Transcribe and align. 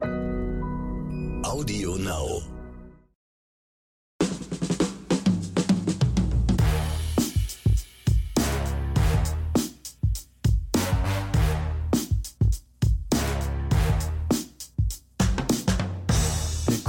Audio 0.00 1.96
Now. 1.96 2.57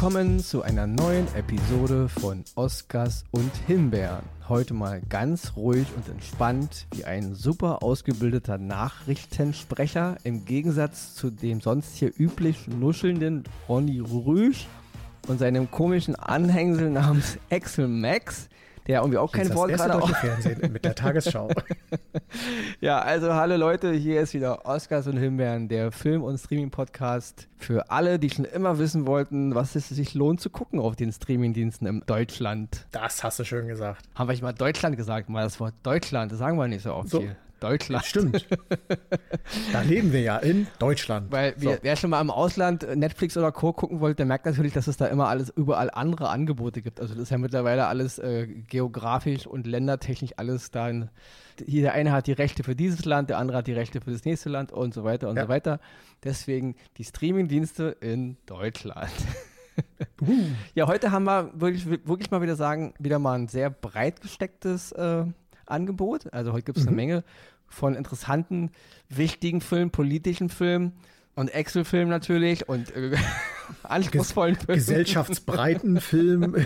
Willkommen 0.01 0.39
zu 0.39 0.61
einer 0.61 0.87
neuen 0.87 1.27
Episode 1.35 2.07
von 2.07 2.45
Oscars 2.55 3.25
und 3.31 3.51
Himbeeren. 3.67 4.23
Heute 4.47 4.73
mal 4.73 5.01
ganz 5.09 5.57
ruhig 5.57 5.87
und 5.93 6.07
entspannt, 6.07 6.87
wie 6.95 7.03
ein 7.03 7.35
super 7.35 7.83
ausgebildeter 7.83 8.57
Nachrichtensprecher 8.57 10.15
im 10.23 10.45
Gegensatz 10.45 11.15
zu 11.15 11.29
dem 11.29 11.59
sonst 11.59 11.97
hier 11.97 12.13
üblich 12.17 12.69
nuschelnden 12.69 13.43
Ronny 13.67 13.99
Rüsch 13.99 14.67
und 15.27 15.39
seinem 15.39 15.69
komischen 15.69 16.15
Anhängsel 16.15 16.91
namens 16.91 17.37
Axel 17.51 17.89
Max, 17.89 18.47
der 18.89 19.01
irgendwie 19.01 19.19
auch 19.19 19.31
kein 19.31 19.45
Jetzt 19.45 19.55
Wort 19.55 19.71
gerade 19.71 20.01
auf. 20.01 20.09
Fernsehen 20.09 20.73
mit 20.73 20.83
der 20.83 20.95
Tagesschau. 20.95 21.49
Ja, 22.81 22.99
also 22.99 23.33
hallo 23.33 23.55
Leute, 23.55 23.91
hier 23.91 24.21
ist 24.21 24.33
wieder 24.33 24.65
Oscars 24.65 25.07
und 25.07 25.17
Himbeeren, 25.17 25.67
der 25.67 25.91
Film- 25.91 26.23
und 26.23 26.37
Streaming-Podcast 26.37 27.47
für 27.57 27.89
alle, 27.91 28.19
die 28.19 28.29
schon 28.29 28.45
immer 28.45 28.77
wissen 28.79 29.05
wollten, 29.05 29.53
was 29.55 29.75
es 29.75 29.89
sich 29.89 30.13
lohnt 30.13 30.39
zu 30.39 30.49
gucken 30.49 30.79
auf 30.79 30.95
den 30.95 31.11
Streamingdiensten 31.11 31.87
in 31.87 32.03
Deutschland. 32.05 32.85
Das 32.91 33.23
hast 33.23 33.39
du 33.39 33.43
schön 33.43 33.67
gesagt. 33.67 34.05
Haben 34.15 34.27
wir 34.29 34.33
nicht 34.33 34.43
mal 34.43 34.53
Deutschland 34.53 34.95
gesagt, 34.95 35.29
mal 35.29 35.43
das 35.43 35.59
Wort 35.59 35.73
Deutschland, 35.83 36.31
das 36.31 36.39
sagen 36.39 36.57
wir 36.57 36.67
nicht 36.67 36.83
so 36.83 36.93
oft 36.93 37.09
So. 37.09 37.19
hier. 37.21 37.35
Deutschland. 37.59 38.05
Stimmt. 38.05 38.47
da 39.73 39.81
leben 39.81 40.11
wir 40.13 40.21
ja 40.21 40.37
in 40.37 40.67
Deutschland. 40.79 41.31
Weil 41.31 41.53
so. 41.57 41.69
wir, 41.69 41.79
wer 41.81 41.95
schon 41.95 42.09
mal 42.09 42.21
im 42.21 42.31
Ausland 42.31 42.85
Netflix 42.95 43.37
oder 43.37 43.51
Co. 43.51 43.73
gucken 43.73 43.99
wollte, 43.99 44.17
der 44.17 44.25
merkt 44.25 44.45
natürlich, 44.45 44.73
dass 44.73 44.87
es 44.87 44.97
da 44.97 45.07
immer 45.07 45.27
alles 45.27 45.49
überall 45.49 45.89
andere 45.91 46.29
Angebote 46.29 46.81
gibt. 46.81 46.99
Also 46.99 47.13
das 47.13 47.23
ist 47.23 47.29
ja 47.31 47.37
mittlerweile 47.37 47.87
alles 47.87 48.19
äh, 48.19 48.47
geografisch 48.47 49.47
und 49.47 49.67
ländertechnisch 49.67 50.31
alles 50.37 50.71
da. 50.71 50.89
Hier 51.65 51.81
der 51.81 51.93
eine 51.93 52.11
hat 52.11 52.27
die 52.27 52.33
Rechte 52.33 52.63
für 52.63 52.75
dieses 52.75 53.05
Land, 53.05 53.29
der 53.29 53.37
andere 53.37 53.57
hat 53.57 53.67
die 53.67 53.73
Rechte 53.73 54.01
für 54.01 54.11
das 54.11 54.25
nächste 54.25 54.49
Land 54.49 54.71
und 54.71 54.93
so 54.93 55.03
weiter 55.03 55.29
und 55.29 55.35
Ja. 55.35 55.43
so 55.43 55.49
weiter. 55.49 55.79
Deswegen 56.23 56.75
die 56.97 57.03
Streamingdienste 57.03 57.95
in 58.01 58.37
Deutschland. 58.45 59.11
Ja, 60.75 60.87
heute 60.87 61.11
haben 61.11 61.23
wir 61.23 61.51
wirklich, 61.53 61.85
wirklich 61.85 62.31
mal 62.31 62.41
wieder 62.41 62.55
sagen, 62.55 62.93
wieder 62.99 63.19
mal 63.19 63.35
ein 63.39 63.47
sehr 63.47 63.69
breit 63.69 64.19
gestecktes 64.21 64.91
äh, 64.91 65.23
Angebot. 65.69 66.31
Also 66.33 66.53
heute 66.53 66.65
gibt 66.65 66.77
es 66.77 66.87
eine 66.87 66.95
Menge 66.95 67.23
von 67.67 67.95
interessanten, 67.95 68.71
wichtigen 69.09 69.61
Filmen, 69.61 69.91
politischen 69.91 70.49
Filmen 70.49 70.93
und 71.35 71.53
Excel-Filmen 71.53 72.09
natürlich 72.09 72.67
und 72.67 72.95
äh, 72.95 73.15
anspruchsvollen 73.89 74.55
Filmen. 74.55 74.75
Gesellschaftsbreiten 74.75 75.99
Film. 75.99 76.55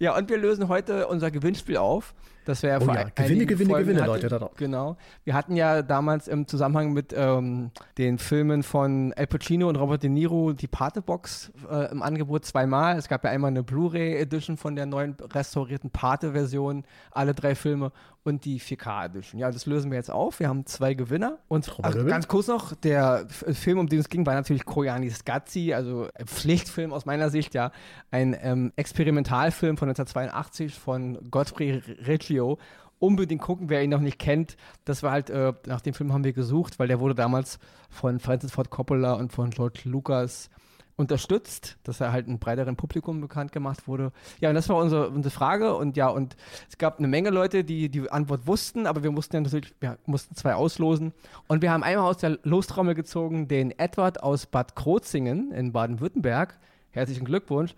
Ja, 0.00 0.16
und 0.16 0.30
wir 0.30 0.38
lösen 0.38 0.68
heute 0.68 1.08
unser 1.08 1.30
Gewinnspiel 1.30 1.76
auf. 1.76 2.14
Das 2.46 2.62
wäre 2.62 2.78
ja 2.78 2.80
Oh 2.80 2.86
vor 2.86 2.94
ja, 2.94 3.04
Gewinne, 3.14 3.44
Gewinne, 3.44 3.70
Folgen 3.70 3.86
Gewinne, 3.88 4.00
hatte. 4.00 4.12
Leute, 4.12 4.28
da. 4.28 4.50
Genau. 4.56 4.96
Wir 5.24 5.34
hatten 5.34 5.56
ja 5.56 5.82
damals 5.82 6.26
im 6.26 6.48
Zusammenhang 6.48 6.94
mit 6.94 7.12
ähm, 7.14 7.70
den 7.98 8.16
Filmen 8.18 8.62
von 8.62 9.12
Al 9.12 9.26
Pacino 9.26 9.68
und 9.68 9.76
Robert 9.76 10.02
De 10.02 10.08
Niro 10.08 10.54
die 10.54 10.66
Pate-Box 10.66 11.52
äh, 11.70 11.92
im 11.92 12.02
Angebot 12.02 12.46
zweimal. 12.46 12.96
Es 12.96 13.08
gab 13.08 13.24
ja 13.24 13.30
einmal 13.30 13.48
eine 13.50 13.62
Blu-ray-Edition 13.62 14.56
von 14.56 14.74
der 14.74 14.86
neuen 14.86 15.16
restaurierten 15.20 15.90
Pate-Version, 15.90 16.84
alle 17.10 17.34
drei 17.34 17.54
Filme 17.54 17.92
und 18.24 18.44
die 18.46 18.58
4K-Edition. 18.58 19.38
Ja, 19.38 19.50
das 19.50 19.66
lösen 19.66 19.90
wir 19.90 19.98
jetzt 19.98 20.10
auf. 20.10 20.40
Wir 20.40 20.48
haben 20.48 20.64
zwei 20.66 20.94
Gewinner. 20.94 21.38
Und 21.48 21.68
ach, 21.68 21.74
Trommelwirbel. 21.74 22.10
ganz 22.10 22.26
kurz 22.26 22.48
noch, 22.48 22.74
der 22.74 23.26
Film, 23.28 23.78
um 23.78 23.86
den 23.86 24.00
es 24.00 24.08
ging, 24.08 24.24
war 24.24 24.34
natürlich 24.34 24.64
Koyani 24.64 25.10
Scazzi, 25.10 25.74
also 25.80 26.08
Pflichtfilm 26.24 26.92
aus 26.92 27.06
meiner 27.06 27.30
Sicht, 27.30 27.54
ja. 27.54 27.72
Ein 28.10 28.36
ähm, 28.40 28.72
Experimentalfilm 28.76 29.76
von 29.76 29.88
1982 29.88 30.74
von 30.74 31.18
Godfrey 31.30 31.82
Reggio. 32.02 32.58
Unbedingt 32.98 33.40
gucken, 33.40 33.70
wer 33.70 33.82
ihn 33.82 33.90
noch 33.90 34.00
nicht 34.00 34.18
kennt. 34.18 34.56
Das 34.84 35.02
war 35.02 35.12
halt, 35.12 35.30
äh, 35.30 35.54
nach 35.66 35.80
dem 35.80 35.94
Film 35.94 36.12
haben 36.12 36.24
wir 36.24 36.34
gesucht, 36.34 36.78
weil 36.78 36.88
der 36.88 37.00
wurde 37.00 37.14
damals 37.14 37.58
von 37.88 38.20
Francis 38.20 38.52
Ford 38.52 38.68
Coppola 38.68 39.14
und 39.14 39.32
von 39.32 39.50
George 39.50 39.80
Lucas 39.84 40.50
unterstützt, 41.00 41.78
dass 41.82 42.00
er 42.00 42.12
halt 42.12 42.26
einem 42.26 42.38
breiteren 42.38 42.76
Publikum 42.76 43.20
bekannt 43.20 43.52
gemacht 43.52 43.88
wurde. 43.88 44.12
Ja, 44.40 44.50
und 44.50 44.54
das 44.54 44.68
war 44.68 44.76
unsere, 44.76 45.08
unsere 45.08 45.32
Frage 45.32 45.74
und 45.74 45.96
ja, 45.96 46.08
und 46.08 46.36
es 46.68 46.76
gab 46.76 46.98
eine 46.98 47.08
Menge 47.08 47.30
Leute, 47.30 47.64
die 47.64 47.88
die 47.88 48.10
Antwort 48.10 48.46
wussten, 48.46 48.86
aber 48.86 49.02
wir 49.02 49.10
mussten 49.10 49.36
ja 49.36 49.40
natürlich, 49.40 49.74
wir 49.80 49.98
mussten 50.04 50.36
zwei 50.36 50.54
auslosen 50.54 51.12
und 51.48 51.62
wir 51.62 51.72
haben 51.72 51.82
einmal 51.82 52.08
aus 52.08 52.18
der 52.18 52.38
Lostrommel 52.42 52.94
gezogen 52.94 53.48
den 53.48 53.76
Edward 53.78 54.22
aus 54.22 54.44
Bad 54.46 54.76
Krozingen 54.76 55.52
in 55.52 55.72
Baden-Württemberg. 55.72 56.58
Herzlichen 56.90 57.24
Glückwunsch. 57.24 57.74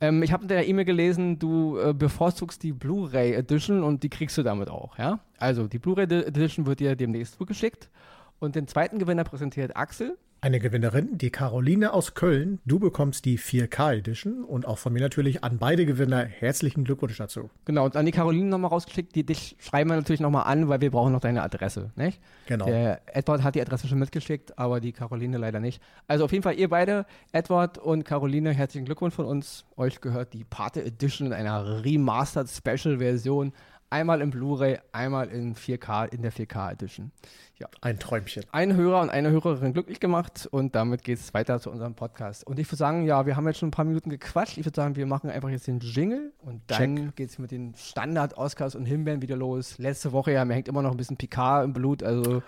Ähm, 0.00 0.22
ich 0.22 0.32
habe 0.32 0.44
in 0.44 0.48
der 0.48 0.68
E-Mail 0.68 0.84
gelesen, 0.84 1.40
du 1.40 1.76
äh, 1.76 1.92
bevorzugst 1.92 2.62
die 2.62 2.72
Blu-ray 2.72 3.34
Edition 3.34 3.82
und 3.82 4.04
die 4.04 4.08
kriegst 4.08 4.38
du 4.38 4.44
damit 4.44 4.70
auch, 4.70 4.96
ja? 4.96 5.18
Also 5.38 5.66
die 5.66 5.80
Blu-ray 5.80 6.04
Edition 6.04 6.66
wird 6.66 6.78
dir 6.78 6.94
demnächst 6.94 7.36
zugeschickt 7.36 7.90
und 8.38 8.54
den 8.54 8.68
zweiten 8.68 9.00
Gewinner 9.00 9.24
präsentiert 9.24 9.76
Axel. 9.76 10.16
Eine 10.42 10.58
Gewinnerin, 10.58 11.18
die 11.18 11.28
Caroline 11.28 11.92
aus 11.92 12.14
Köln. 12.14 12.60
Du 12.64 12.78
bekommst 12.78 13.26
die 13.26 13.38
4K 13.38 13.98
Edition 13.98 14.42
und 14.42 14.66
auch 14.66 14.78
von 14.78 14.90
mir 14.90 15.00
natürlich 15.00 15.44
an 15.44 15.58
beide 15.58 15.84
Gewinner 15.84 16.24
herzlichen 16.24 16.84
Glückwunsch 16.84 17.18
dazu. 17.18 17.50
Genau, 17.66 17.84
und 17.84 17.94
an 17.94 18.06
die 18.06 18.12
Caroline 18.12 18.46
nochmal 18.46 18.70
rausgeschickt, 18.70 19.14
die 19.14 19.26
dich 19.26 19.56
schreiben 19.58 19.90
wir 19.90 19.96
natürlich 19.96 20.20
nochmal 20.20 20.44
an, 20.44 20.70
weil 20.70 20.80
wir 20.80 20.90
brauchen 20.90 21.12
noch 21.12 21.20
deine 21.20 21.42
Adresse, 21.42 21.90
nicht? 21.94 22.22
Genau. 22.46 22.64
Der 22.64 23.02
Edward 23.14 23.42
hat 23.42 23.54
die 23.54 23.60
Adresse 23.60 23.86
schon 23.86 23.98
mitgeschickt, 23.98 24.58
aber 24.58 24.80
die 24.80 24.92
Caroline 24.92 25.36
leider 25.36 25.60
nicht. 25.60 25.82
Also 26.06 26.24
auf 26.24 26.32
jeden 26.32 26.42
Fall 26.42 26.54
ihr 26.54 26.70
beide, 26.70 27.04
Edward 27.32 27.76
und 27.76 28.04
Caroline, 28.04 28.54
herzlichen 28.54 28.86
Glückwunsch 28.86 29.14
von 29.14 29.26
uns. 29.26 29.66
Euch 29.76 30.00
gehört 30.00 30.32
die 30.32 30.44
Pate 30.44 30.82
Edition 30.82 31.26
in 31.26 31.32
einer 31.34 31.84
Remastered 31.84 32.48
Special 32.48 32.96
Version. 32.96 33.52
Einmal 33.92 34.20
in 34.22 34.30
Blu-ray, 34.30 34.78
einmal 34.92 35.28
in 35.30 35.56
4K, 35.56 36.12
in 36.12 36.22
der 36.22 36.32
4K 36.32 36.70
Edition. 36.72 37.10
Ja. 37.58 37.66
Ein 37.80 37.98
Träumchen. 37.98 38.44
Ein 38.52 38.76
Hörer 38.76 39.00
und 39.00 39.10
eine 39.10 39.30
Hörerin 39.32 39.72
glücklich 39.72 39.98
gemacht 39.98 40.48
und 40.50 40.76
damit 40.76 41.02
geht 41.02 41.18
es 41.18 41.34
weiter 41.34 41.58
zu 41.60 41.70
unserem 41.72 41.94
Podcast. 41.96 42.46
Und 42.46 42.60
ich 42.60 42.68
würde 42.68 42.76
sagen, 42.76 43.04
ja, 43.04 43.26
wir 43.26 43.34
haben 43.36 43.46
jetzt 43.48 43.58
schon 43.58 43.68
ein 43.68 43.72
paar 43.72 43.84
Minuten 43.84 44.08
gequatscht. 44.08 44.58
Ich 44.58 44.64
würde 44.64 44.76
sagen, 44.76 44.94
wir 44.94 45.06
machen 45.06 45.28
einfach 45.28 45.48
jetzt 45.50 45.66
den 45.66 45.80
Jingle 45.80 46.32
und 46.38 46.62
dann 46.68 47.12
geht 47.16 47.30
es 47.30 47.38
mit 47.40 47.50
den 47.50 47.74
Standard-Oscars 47.74 48.76
und 48.76 48.86
Himbeeren 48.86 49.22
wieder 49.22 49.36
los. 49.36 49.76
Letzte 49.78 50.12
Woche, 50.12 50.32
ja, 50.32 50.44
mir 50.44 50.54
hängt 50.54 50.68
immer 50.68 50.82
noch 50.82 50.92
ein 50.92 50.96
bisschen 50.96 51.16
Picard 51.16 51.64
im 51.64 51.72
Blut. 51.72 52.04
Also 52.04 52.42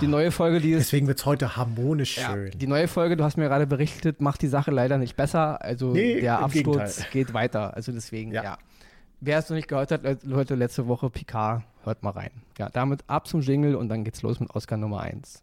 die 0.00 0.06
neue 0.08 0.30
Folge, 0.32 0.60
die 0.60 0.72
ist. 0.72 0.86
Deswegen 0.86 1.06
wird's 1.08 1.26
heute 1.26 1.56
harmonisch 1.56 2.16
Ja, 2.16 2.32
schön. 2.32 2.50
die 2.58 2.66
neue 2.66 2.88
Folge, 2.88 3.16
du 3.18 3.22
hast 3.22 3.36
mir 3.36 3.48
gerade 3.48 3.66
berichtet, 3.66 4.22
macht 4.22 4.40
die 4.40 4.48
Sache 4.48 4.70
leider 4.70 4.96
nicht 4.96 5.14
besser. 5.14 5.62
Also 5.62 5.92
Nee, 5.92 6.22
der 6.22 6.38
im 6.38 6.44
Absturz 6.44 6.96
Gegenteil. 6.96 7.12
geht 7.12 7.34
weiter. 7.34 7.74
Also 7.76 7.92
deswegen, 7.92 8.32
ja. 8.32 8.42
Ja. 8.42 8.58
Wer 9.20 9.38
es 9.38 9.48
noch 9.48 9.56
nicht 9.56 9.68
gehört 9.68 9.90
hat, 9.90 10.02
Le- 10.02 10.18
Leute, 10.22 10.54
letzte 10.54 10.86
Woche 10.88 11.08
Picard, 11.10 11.62
hört 11.84 12.02
mal 12.02 12.10
rein. 12.10 12.30
Ja, 12.58 12.68
damit 12.68 13.02
ab 13.06 13.26
zum 13.26 13.40
Jingle 13.40 13.74
und 13.76 13.88
dann 13.88 14.04
geht's 14.04 14.22
los 14.22 14.40
mit 14.40 14.54
Oscar 14.54 14.76
Nummer 14.76 15.00
1. 15.00 15.42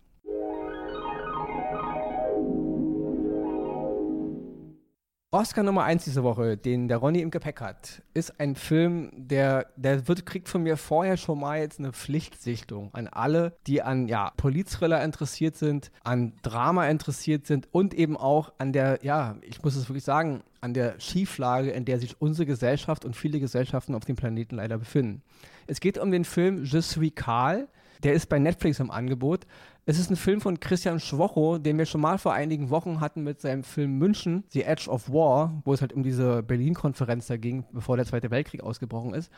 Oscar 5.34 5.64
Nummer 5.64 5.84
1 5.86 6.04
diese 6.04 6.24
Woche, 6.24 6.58
den 6.58 6.88
der 6.88 6.98
Ronny 6.98 7.22
im 7.22 7.32
Gepäck 7.32 7.60
hat, 7.60 8.04
ist 8.14 8.40
ein 8.40 8.56
Film, 8.56 9.10
der, 9.16 9.66
der 9.76 10.08
wird, 10.08 10.28
kriegt 10.28 10.48
von 10.48 10.62
mir 10.62 10.78
vorher 10.78 11.18
schon 11.18 11.40
mal 11.40 11.58
jetzt 11.58 11.80
eine 11.80 11.92
Pflichtsichtung 11.92 12.94
an 12.94 13.08
alle, 13.08 13.58
die 13.66 13.82
an 13.82 14.08
ja, 14.08 14.32
Polizthriller 14.38 15.04
interessiert 15.04 15.56
sind, 15.56 15.92
an 16.04 16.34
Drama 16.44 16.88
interessiert 16.88 17.48
sind 17.48 17.68
und 17.72 17.96
eben 17.96 18.16
auch 18.16 18.54
an 18.60 18.74
der, 18.74 19.00
ja, 19.02 19.38
ich 19.42 19.64
muss 19.64 19.76
es 19.76 19.90
wirklich 19.90 20.04
sagen, 20.04 20.44
an 20.62 20.76
der 20.76 21.00
Schieflage, 21.00 21.72
in 21.72 21.86
der 21.86 21.98
sich 21.98 22.22
unsere 22.22 22.46
Gesellschaft 22.46 23.04
und 23.04 23.16
viele 23.16 23.40
Gesellschaften 23.40 23.96
auf 23.96 24.06
dem 24.06 24.16
Planeten 24.16 24.58
leider 24.58 24.78
befinden. 24.78 25.24
Es 25.66 25.80
geht 25.80 25.98
um 25.98 26.12
den 26.12 26.26
Film 26.26 26.64
Je 26.64 26.82
suis 26.82 27.12
Karl. 27.16 27.68
Der 28.04 28.14
ist 28.14 28.28
bei 28.28 28.38
Netflix 28.38 28.80
im 28.80 28.92
Angebot. 28.92 29.48
Es 29.86 30.00
ist 30.00 30.10
ein 30.10 30.16
Film 30.16 30.40
von 30.40 30.62
Christian 30.62 31.02
Schwocho, 31.02 31.58
den 31.58 31.78
wir 31.78 31.86
schon 31.86 32.00
mal 32.00 32.18
vor 32.18 32.32
einigen 32.32 32.70
Wochen 32.70 33.02
hatten 33.02 33.22
mit 33.22 33.42
seinem 33.42 33.66
Film 33.66 33.98
München, 33.98 34.46
The 34.48 34.64
Edge 34.64 34.90
of 34.90 35.10
War, 35.10 35.62
wo 35.66 35.74
es 35.74 35.82
halt 35.82 35.92
um 35.92 36.04
diese 36.04 36.42
Berlin-Konferenz 36.42 37.28
da 37.28 37.36
ging, 37.36 37.66
bevor 37.74 37.98
der 37.98 38.06
Zweite 38.06 38.32
Weltkrieg 38.32 38.64
ausgebrochen 38.64 39.14
ist. 39.14 39.30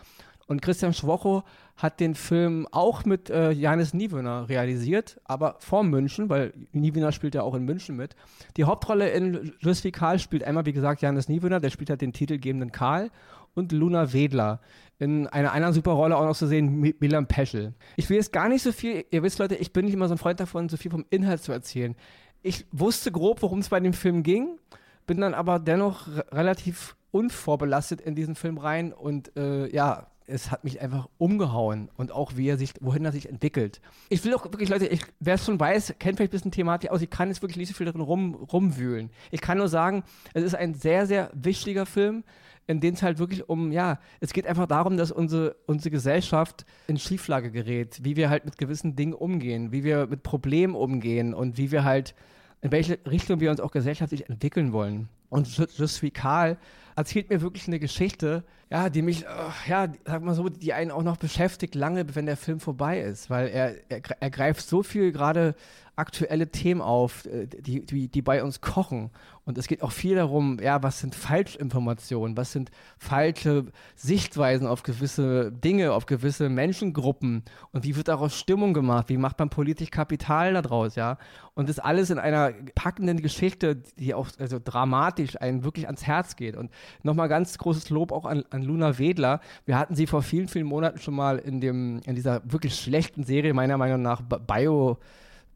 Und 0.48 0.62
Christian 0.62 0.94
Schwocho 0.94 1.44
hat 1.76 2.00
den 2.00 2.14
Film 2.14 2.68
auch 2.72 3.04
mit 3.04 3.32
äh, 3.32 3.52
Janis 3.52 3.94
Niewöhner 3.96 4.48
realisiert, 4.48 5.20
aber 5.24 5.56
vor 5.60 5.84
München, 5.84 6.30
weil 6.30 6.54
Niewöhner 6.72 7.12
spielt 7.12 7.34
ja 7.34 7.42
auch 7.42 7.56
in 7.56 7.66
München 7.66 7.96
mit. 7.96 8.16
Die 8.56 8.66
Hauptrolle 8.66 9.10
in 9.10 9.54
wie 9.62 9.92
Karl 9.92 10.20
spielt 10.20 10.44
einmal, 10.44 10.66
wie 10.68 10.74
gesagt, 10.74 11.02
Janis 11.02 11.30
Niewöhner, 11.30 11.60
der 11.60 11.72
spielt 11.72 11.90
halt 11.90 12.02
den 12.02 12.14
titelgebenden 12.14 12.72
Karl 12.72 13.10
und 13.56 13.72
Luna 13.72 14.14
Wedler. 14.14 14.62
In 15.00 15.26
einer 15.28 15.52
anderen 15.52 15.74
super 15.74 15.92
Rolle 15.94 16.16
auch 16.16 16.26
noch 16.26 16.38
zu 16.38 16.46
sehen, 16.48 16.80
Mi- 16.80 16.96
Milan 17.00 17.26
Peschel. 17.28 17.74
Ich 17.98 18.10
will 18.10 18.18
jetzt 18.18 18.32
gar 18.32 18.48
nicht 18.48 18.62
so 18.62 18.72
viel, 18.72 19.04
ihr 19.10 19.24
wisst 19.24 19.40
Leute, 19.40 19.56
ich 19.56 19.74
bin 19.74 19.86
nicht 19.86 19.96
immer 19.96 20.08
so 20.08 20.14
ein 20.14 20.20
Freund 20.20 20.40
davon, 20.40 20.70
so 20.70 20.78
viel 20.78 20.92
vom 20.92 21.06
Inhalt 21.10 21.42
zu 21.42 21.52
erzählen. 21.52 21.96
Ich 22.44 22.66
wusste 22.72 23.12
grob, 23.12 23.42
worum 23.42 23.60
es 23.60 23.70
bei 23.70 23.80
dem 23.80 23.94
Film 23.94 24.22
ging, 24.22 24.60
bin 25.08 25.20
dann 25.22 25.34
aber 25.34 25.58
dennoch 25.58 26.08
re- 26.08 26.26
relativ 26.32 26.96
unvorbelastet 27.12 28.00
in 28.00 28.14
diesen 28.14 28.36
Film 28.36 28.58
rein 28.58 28.94
und 28.94 29.36
äh, 29.36 29.68
ja, 29.74 30.08
es 30.28 30.52
hat 30.52 30.64
mich 30.64 30.82
einfach 30.82 31.08
umgehauen 31.18 31.90
und 31.98 32.12
auch 32.12 32.36
wie 32.36 32.48
er 32.48 32.58
sich, 32.58 32.74
wohin 32.82 33.06
er 33.06 33.12
sich 33.12 33.30
entwickelt. 33.30 33.82
Ich 34.10 34.24
will 34.26 34.34
auch 34.34 34.44
wirklich, 34.46 34.70
Leute, 34.70 34.90
wer 35.20 35.36
es 35.36 35.46
schon 35.46 35.60
weiß, 35.60 35.96
kennt 36.00 36.18
vielleicht 36.18 36.32
ein 36.32 36.38
bisschen 36.38 36.52
Thematik 36.52 36.90
aus, 36.90 37.02
ich 37.02 37.10
kann 37.10 37.30
jetzt 37.30 37.42
wirklich 37.42 37.58
nicht 37.58 37.70
so 37.70 37.74
viel 37.74 37.86
darin 37.86 38.02
rum, 38.02 38.36
rumwühlen. 38.36 39.12
Ich 39.32 39.42
kann 39.42 39.58
nur 39.58 39.70
sagen, 39.70 40.04
es 40.34 40.44
ist 40.44 40.56
ein 40.56 40.74
sehr, 40.74 41.06
sehr 41.06 41.30
wichtiger 41.34 41.86
Film, 41.86 42.24
in 42.68 42.80
dem 42.80 42.96
es 42.96 43.04
halt 43.04 43.20
wirklich 43.20 43.48
um, 43.48 43.72
ja, 43.72 44.00
es 44.20 44.34
geht 44.34 44.48
einfach 44.48 44.68
darum, 44.68 44.98
dass 44.98 45.12
unsere, 45.12 45.56
unsere 45.68 45.92
Gesellschaft 45.92 46.66
in 46.88 46.98
Schieflage 46.98 47.52
gerät, 47.52 48.00
wie 48.04 48.16
wir 48.16 48.30
halt 48.30 48.46
mit 48.46 48.58
gewissen 48.58 48.96
Dingen 48.96 49.14
umgehen, 49.14 49.72
wie 49.72 49.84
wir 49.84 50.08
mit 50.08 50.24
Problemen 50.24 50.76
umgehen 50.76 51.34
und 51.34 51.58
wie 51.58 51.72
wir 51.72 51.84
halt, 51.84 52.16
in 52.62 52.72
welche 52.72 52.98
Richtung 53.06 53.40
wir 53.40 53.52
uns 53.52 53.60
auch 53.60 53.72
gesellschaftlich 53.72 54.30
entwickeln 54.30 54.74
wollen. 54.74 55.10
Und 55.30 55.48
Just 55.58 56.02
wie 56.02 56.12
Karl 56.12 56.58
erzählt 56.96 57.30
mir 57.30 57.42
wirklich 57.42 57.68
eine 57.68 57.80
Geschichte, 57.80 58.44
ja, 58.72 58.90
die 58.90 59.02
mich, 59.02 59.26
äh, 59.26 59.28
ja, 59.68 59.88
sag 60.06 60.24
mal 60.24 60.34
so, 60.34 60.50
die 60.50 60.74
einen 60.74 60.92
auch 60.92 61.04
noch 61.04 61.18
beschäftigt, 61.18 61.76
lange, 61.76 62.16
wenn 62.16 62.26
der 62.26 62.38
Film 62.38 62.60
vorbei 62.60 63.02
ist, 63.02 63.30
weil 63.30 63.48
er, 63.48 63.76
er, 63.90 64.02
er 64.20 64.30
greift 64.30 64.68
so 64.68 64.82
viel 64.82 65.12
gerade 65.12 65.56
aktuelle 65.96 66.50
Themen 66.50 66.82
auf, 66.82 67.26
äh, 67.26 67.48
die, 67.48 67.86
die, 67.86 68.08
die 68.08 68.22
bei 68.22 68.44
uns 68.44 68.62
kochen. 68.62 69.12
Und 69.46 69.58
es 69.58 69.68
geht 69.68 69.84
auch 69.84 69.92
viel 69.92 70.16
darum, 70.16 70.58
ja, 70.60 70.82
was 70.82 71.00
sind 71.00 71.14
Falschinformationen, 71.14 72.36
was 72.36 72.52
sind 72.52 72.72
falsche 72.98 73.68
Sichtweisen 73.96 74.66
auf 74.66 74.84
gewisse 74.84 75.52
Dinge, 75.52 75.94
auf 75.94 76.08
gewisse 76.08 76.50
Menschengruppen 76.50 77.44
und 77.72 77.84
wie 77.84 77.96
wird 77.96 78.08
daraus 78.08 78.38
Stimmung 78.38 78.74
gemacht, 78.74 79.10
wie 79.10 79.18
macht 79.18 79.38
man 79.38 79.50
politisch 79.50 79.92
Kapital 79.92 80.54
daraus, 80.54 80.96
ja. 80.96 81.18
Und 81.54 81.70
das 81.70 81.80
alles 81.80 82.10
in 82.10 82.20
einer 82.20 82.52
packenden 82.74 83.22
Geschichte, 83.22 83.78
die 83.98 84.14
auch 84.14 84.28
also 84.40 84.60
dramatisch 84.62 85.15
einen 85.42 85.64
wirklich 85.64 85.88
ans 85.88 86.06
Herz 86.06 86.36
geht. 86.36 86.56
Und 86.56 86.72
nochmal 87.04 87.28
ganz 87.28 87.58
großes 87.58 87.90
Lob 87.90 88.12
auch 88.12 88.26
an, 88.26 88.44
an 88.50 88.64
Luna 88.64 88.98
Wedler. 89.00 89.42
Wir 89.66 89.78
hatten 89.78 89.96
sie 89.96 90.08
vor 90.08 90.22
vielen, 90.22 90.48
vielen 90.48 90.68
Monaten 90.68 91.00
schon 91.00 91.16
mal 91.16 91.38
in, 91.38 91.62
dem, 91.62 92.02
in 92.06 92.16
dieser 92.16 92.42
wirklich 92.52 92.76
schlechten 92.76 93.24
Serie, 93.24 93.54
meiner 93.54 93.78
Meinung 93.78 94.02
nach, 94.02 94.22
Bio. 94.22 94.98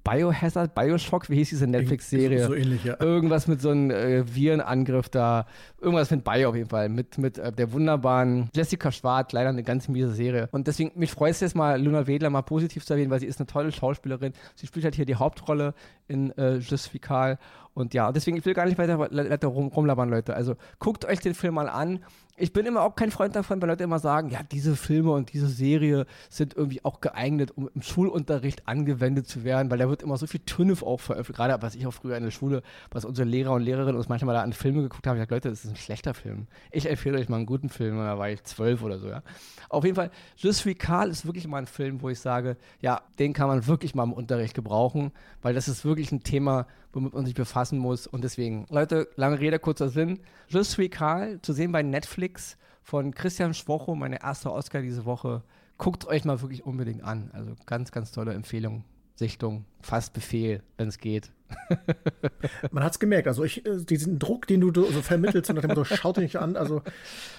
Biohazard, 0.03 0.73
Bioshock, 0.73 1.29
wie 1.29 1.35
hieß 1.35 1.49
diese 1.49 1.67
Netflix-Serie? 1.67 2.47
So 2.47 2.53
ähnlich, 2.53 2.83
ja. 2.83 2.97
Irgendwas 2.99 3.47
mit 3.47 3.61
so 3.61 3.69
einem 3.69 3.91
äh, 3.91 4.23
Virenangriff 4.33 5.09
da. 5.09 5.45
Irgendwas 5.79 6.09
mit 6.11 6.23
Bio 6.23 6.49
auf 6.49 6.55
jeden 6.55 6.69
Fall. 6.69 6.89
Mit, 6.89 7.17
mit 7.17 7.37
äh, 7.37 7.51
der 7.51 7.71
wunderbaren 7.71 8.49
Jessica 8.55 8.91
Schwarz, 8.91 9.31
leider 9.33 9.49
eine 9.49 9.63
ganz 9.63 9.87
miese 9.87 10.11
Serie. 10.13 10.49
Und 10.51 10.67
deswegen, 10.67 10.91
mich 10.95 11.11
freut 11.11 11.31
es 11.31 11.41
jetzt 11.41 11.55
mal, 11.55 11.81
Luna 11.81 12.07
Wedler 12.07 12.29
mal 12.29 12.41
positiv 12.41 12.85
zu 12.85 12.93
erwähnen, 12.93 13.11
weil 13.11 13.19
sie 13.19 13.27
ist 13.27 13.39
eine 13.39 13.47
tolle 13.47 13.71
Schauspielerin. 13.71 14.33
Sie 14.55 14.67
spielt 14.67 14.85
halt 14.85 14.95
hier 14.95 15.05
die 15.05 15.15
Hauptrolle 15.15 15.73
in 16.07 16.31
äh, 16.37 16.55
Justifical. 16.55 17.37
Und 17.73 17.93
ja, 17.93 18.11
deswegen, 18.11 18.37
ich 18.37 18.45
will 18.45 18.53
gar 18.53 18.65
nicht 18.65 18.77
weiter, 18.77 18.99
weiter 18.99 19.47
rum, 19.47 19.67
rumlabern, 19.67 20.09
Leute. 20.09 20.33
Also 20.33 20.55
guckt 20.79 21.05
euch 21.05 21.19
den 21.19 21.33
Film 21.33 21.53
mal 21.55 21.69
an 21.69 21.99
ich 22.39 22.53
bin 22.53 22.65
immer 22.65 22.81
auch 22.81 22.95
kein 22.95 23.11
Freund 23.11 23.35
davon, 23.35 23.61
weil 23.61 23.69
Leute 23.69 23.83
immer 23.83 23.99
sagen, 23.99 24.29
ja, 24.29 24.41
diese 24.43 24.75
Filme 24.75 25.11
und 25.11 25.33
diese 25.33 25.47
Serie 25.47 26.05
sind 26.29 26.55
irgendwie 26.55 26.83
auch 26.83 27.01
geeignet, 27.01 27.51
um 27.55 27.69
im 27.73 27.81
Schulunterricht 27.81 28.67
angewendet 28.67 29.27
zu 29.27 29.43
werden, 29.43 29.69
weil 29.69 29.77
da 29.77 29.89
wird 29.89 30.01
immer 30.01 30.17
so 30.17 30.27
viel 30.27 30.39
Tünnef 30.41 30.83
auch 30.83 30.99
veröffentlicht. 30.99 31.37
Gerade 31.37 31.61
was 31.61 31.75
ich 31.75 31.85
auch 31.85 31.93
früher 31.93 32.17
in 32.17 32.23
der 32.23 32.31
Schule, 32.31 32.63
was 32.91 33.05
unsere 33.05 33.27
Lehrer 33.27 33.51
und 33.51 33.61
Lehrerinnen 33.61 33.95
uns 33.95 34.09
manchmal 34.09 34.35
da 34.35 34.41
an 34.41 34.53
Filme 34.53 34.81
geguckt 34.81 35.05
haben, 35.05 35.17
ich 35.17 35.21
sage, 35.21 35.35
Leute, 35.35 35.49
das 35.49 35.65
ist 35.65 35.71
ein 35.71 35.75
schlechter 35.75 36.13
Film. 36.13 36.47
Ich 36.71 36.89
empfehle 36.89 37.17
euch 37.17 37.29
mal 37.29 37.37
einen 37.37 37.45
guten 37.45 37.69
Film, 37.69 37.97
da 37.97 38.17
war 38.17 38.29
ich 38.29 38.43
zwölf 38.43 38.81
oder 38.83 38.97
so, 38.99 39.09
ja. 39.09 39.21
Auf 39.69 39.83
jeden 39.83 39.95
Fall, 39.95 40.11
Just 40.37 40.65
Karl 40.79 41.09
ist 41.09 41.25
wirklich 41.25 41.47
mal 41.47 41.57
ein 41.57 41.67
Film, 41.67 42.01
wo 42.01 42.09
ich 42.09 42.19
sage, 42.19 42.57
ja, 42.81 43.01
den 43.19 43.33
kann 43.33 43.47
man 43.47 43.67
wirklich 43.67 43.95
mal 43.95 44.03
im 44.03 44.13
Unterricht 44.13 44.53
gebrauchen, 44.53 45.11
weil 45.41 45.53
das 45.53 45.67
ist 45.67 45.85
wirklich 45.85 46.11
ein 46.11 46.23
Thema, 46.23 46.67
womit 46.93 47.13
man 47.13 47.25
sich 47.25 47.35
befassen 47.35 47.79
muss. 47.79 48.07
Und 48.07 48.23
deswegen, 48.23 48.65
Leute, 48.69 49.09
lange 49.15 49.39
Rede, 49.39 49.59
kurzer 49.59 49.89
Sinn. 49.89 50.19
Just 50.47 50.77
wie 50.77 50.89
Karl, 50.89 51.41
zu 51.41 51.53
sehen 51.53 51.71
bei 51.71 51.83
Netflix 51.83 52.57
von 52.81 53.13
Christian 53.13 53.53
Schwocho, 53.53 53.95
meine 53.95 54.21
erste 54.21 54.51
Oscar 54.51 54.81
diese 54.81 55.05
Woche. 55.05 55.43
Guckt 55.77 56.07
euch 56.07 56.25
mal 56.25 56.41
wirklich 56.41 56.65
unbedingt 56.65 57.03
an. 57.03 57.29
Also 57.33 57.53
ganz, 57.65 57.91
ganz 57.91 58.11
tolle 58.11 58.33
Empfehlung. 58.33 58.83
Sichtung, 59.19 59.65
fast 59.81 60.13
Befehl, 60.13 60.63
wenn 60.77 60.87
es 60.87 60.97
geht. 60.97 61.29
Man 62.71 62.83
hat 62.83 62.93
es 62.93 62.99
gemerkt. 62.99 63.27
Also 63.27 63.43
ich, 63.43 63.65
äh, 63.65 63.83
diesen 63.83 64.17
Druck, 64.17 64.47
den 64.47 64.61
du 64.61 64.71
so 64.71 65.01
vermittelst, 65.01 65.51
nach 65.53 65.61
dem 65.61 65.69
Motto, 65.69 65.83
schaut 65.83 66.17
dich 66.17 66.23
nicht 66.23 66.37
an. 66.37 66.55
Also 66.55 66.81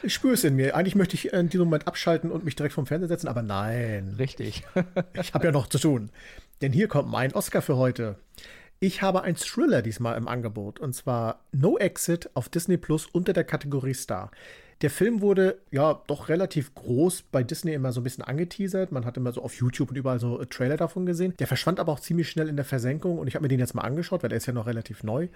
ich 0.02 0.12
spüre 0.12 0.34
es 0.34 0.44
in 0.44 0.56
mir. 0.56 0.76
Eigentlich 0.76 0.94
möchte 0.94 1.14
ich 1.14 1.32
in 1.32 1.48
diesem 1.48 1.66
Moment 1.66 1.88
abschalten 1.88 2.30
und 2.30 2.44
mich 2.44 2.54
direkt 2.54 2.74
vom 2.74 2.86
Fernseher 2.86 3.08
setzen, 3.08 3.28
aber 3.28 3.42
nein. 3.42 4.14
Richtig. 4.18 4.62
ich 5.14 5.32
habe 5.32 5.46
ja 5.46 5.52
noch 5.52 5.68
zu 5.68 5.78
tun. 5.78 6.10
Denn 6.60 6.72
hier 6.72 6.86
kommt 6.86 7.10
mein 7.10 7.32
Oscar 7.32 7.62
für 7.62 7.76
heute. 7.76 8.16
Ich 8.82 9.02
habe 9.02 9.20
ein 9.20 9.36
Thriller 9.36 9.82
diesmal 9.82 10.16
im 10.16 10.26
Angebot 10.26 10.80
und 10.80 10.94
zwar 10.94 11.44
No 11.52 11.76
Exit 11.76 12.30
auf 12.32 12.48
Disney 12.48 12.78
Plus 12.78 13.04
unter 13.04 13.34
der 13.34 13.44
Kategorie 13.44 13.92
Star. 13.92 14.30
Der 14.82 14.88
Film 14.90 15.20
wurde 15.20 15.58
ja 15.70 16.00
doch 16.06 16.30
relativ 16.30 16.74
groß 16.74 17.22
bei 17.30 17.42
Disney 17.42 17.74
immer 17.74 17.92
so 17.92 18.00
ein 18.00 18.04
bisschen 18.04 18.24
angeteasert. 18.24 18.92
Man 18.92 19.04
hat 19.04 19.18
immer 19.18 19.30
so 19.30 19.42
auf 19.42 19.54
YouTube 19.54 19.90
und 19.90 19.96
überall 19.96 20.18
so 20.18 20.42
Trailer 20.46 20.78
davon 20.78 21.04
gesehen. 21.04 21.34
Der 21.38 21.46
verschwand 21.46 21.78
aber 21.78 21.92
auch 21.92 22.00
ziemlich 22.00 22.30
schnell 22.30 22.48
in 22.48 22.56
der 22.56 22.64
Versenkung 22.64 23.18
und 23.18 23.26
ich 23.26 23.34
habe 23.34 23.42
mir 23.42 23.48
den 23.48 23.60
jetzt 23.60 23.74
mal 23.74 23.82
angeschaut, 23.82 24.22
weil 24.22 24.30
er 24.30 24.38
ist 24.38 24.46
ja 24.46 24.54
noch 24.54 24.66
relativ 24.66 25.02
neu. 25.02 25.28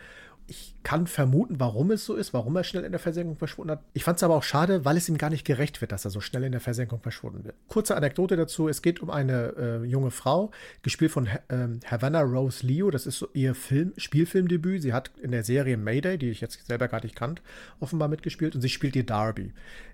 Ich 0.46 0.74
kann 0.82 1.06
vermuten, 1.06 1.60
warum 1.60 1.90
es 1.90 2.04
so 2.04 2.14
ist, 2.14 2.32
warum 2.32 2.56
er 2.56 2.64
schnell 2.64 2.84
in 2.84 2.92
der 2.92 2.98
Versenkung 2.98 3.36
verschwunden 3.36 3.72
hat. 3.72 3.82
Ich 3.92 4.04
fand 4.04 4.16
es 4.16 4.22
aber 4.22 4.34
auch 4.34 4.42
schade, 4.42 4.84
weil 4.84 4.96
es 4.96 5.08
ihm 5.08 5.18
gar 5.18 5.30
nicht 5.30 5.44
gerecht 5.44 5.80
wird, 5.80 5.92
dass 5.92 6.04
er 6.04 6.10
so 6.10 6.20
schnell 6.20 6.44
in 6.44 6.52
der 6.52 6.60
Versenkung 6.60 7.00
verschwunden 7.00 7.44
wird. 7.44 7.54
Kurze 7.68 7.96
Anekdote 7.96 8.36
dazu: 8.36 8.68
Es 8.68 8.80
geht 8.80 9.00
um 9.00 9.10
eine 9.10 9.54
äh, 9.58 9.84
junge 9.84 10.10
Frau, 10.10 10.50
gespielt 10.82 11.10
von 11.10 11.26
äh, 11.26 11.68
Havana 11.86 12.22
Rose 12.22 12.66
Leo. 12.66 12.90
Das 12.90 13.06
ist 13.06 13.18
so 13.18 13.28
ihr 13.34 13.54
Film, 13.54 13.92
Spielfilmdebüt. 13.98 14.82
Sie 14.82 14.92
hat 14.94 15.10
in 15.22 15.32
der 15.32 15.44
Serie 15.44 15.76
Mayday, 15.76 16.16
die 16.16 16.30
ich 16.30 16.40
jetzt 16.40 16.66
selber 16.66 16.88
gar 16.88 17.02
nicht 17.02 17.14
kannt, 17.14 17.42
offenbar 17.80 18.08
mitgespielt 18.08 18.54
und 18.54 18.60
sie 18.60 18.68
spielt 18.70 18.94
die 18.94 19.06
Darby. 19.06 19.33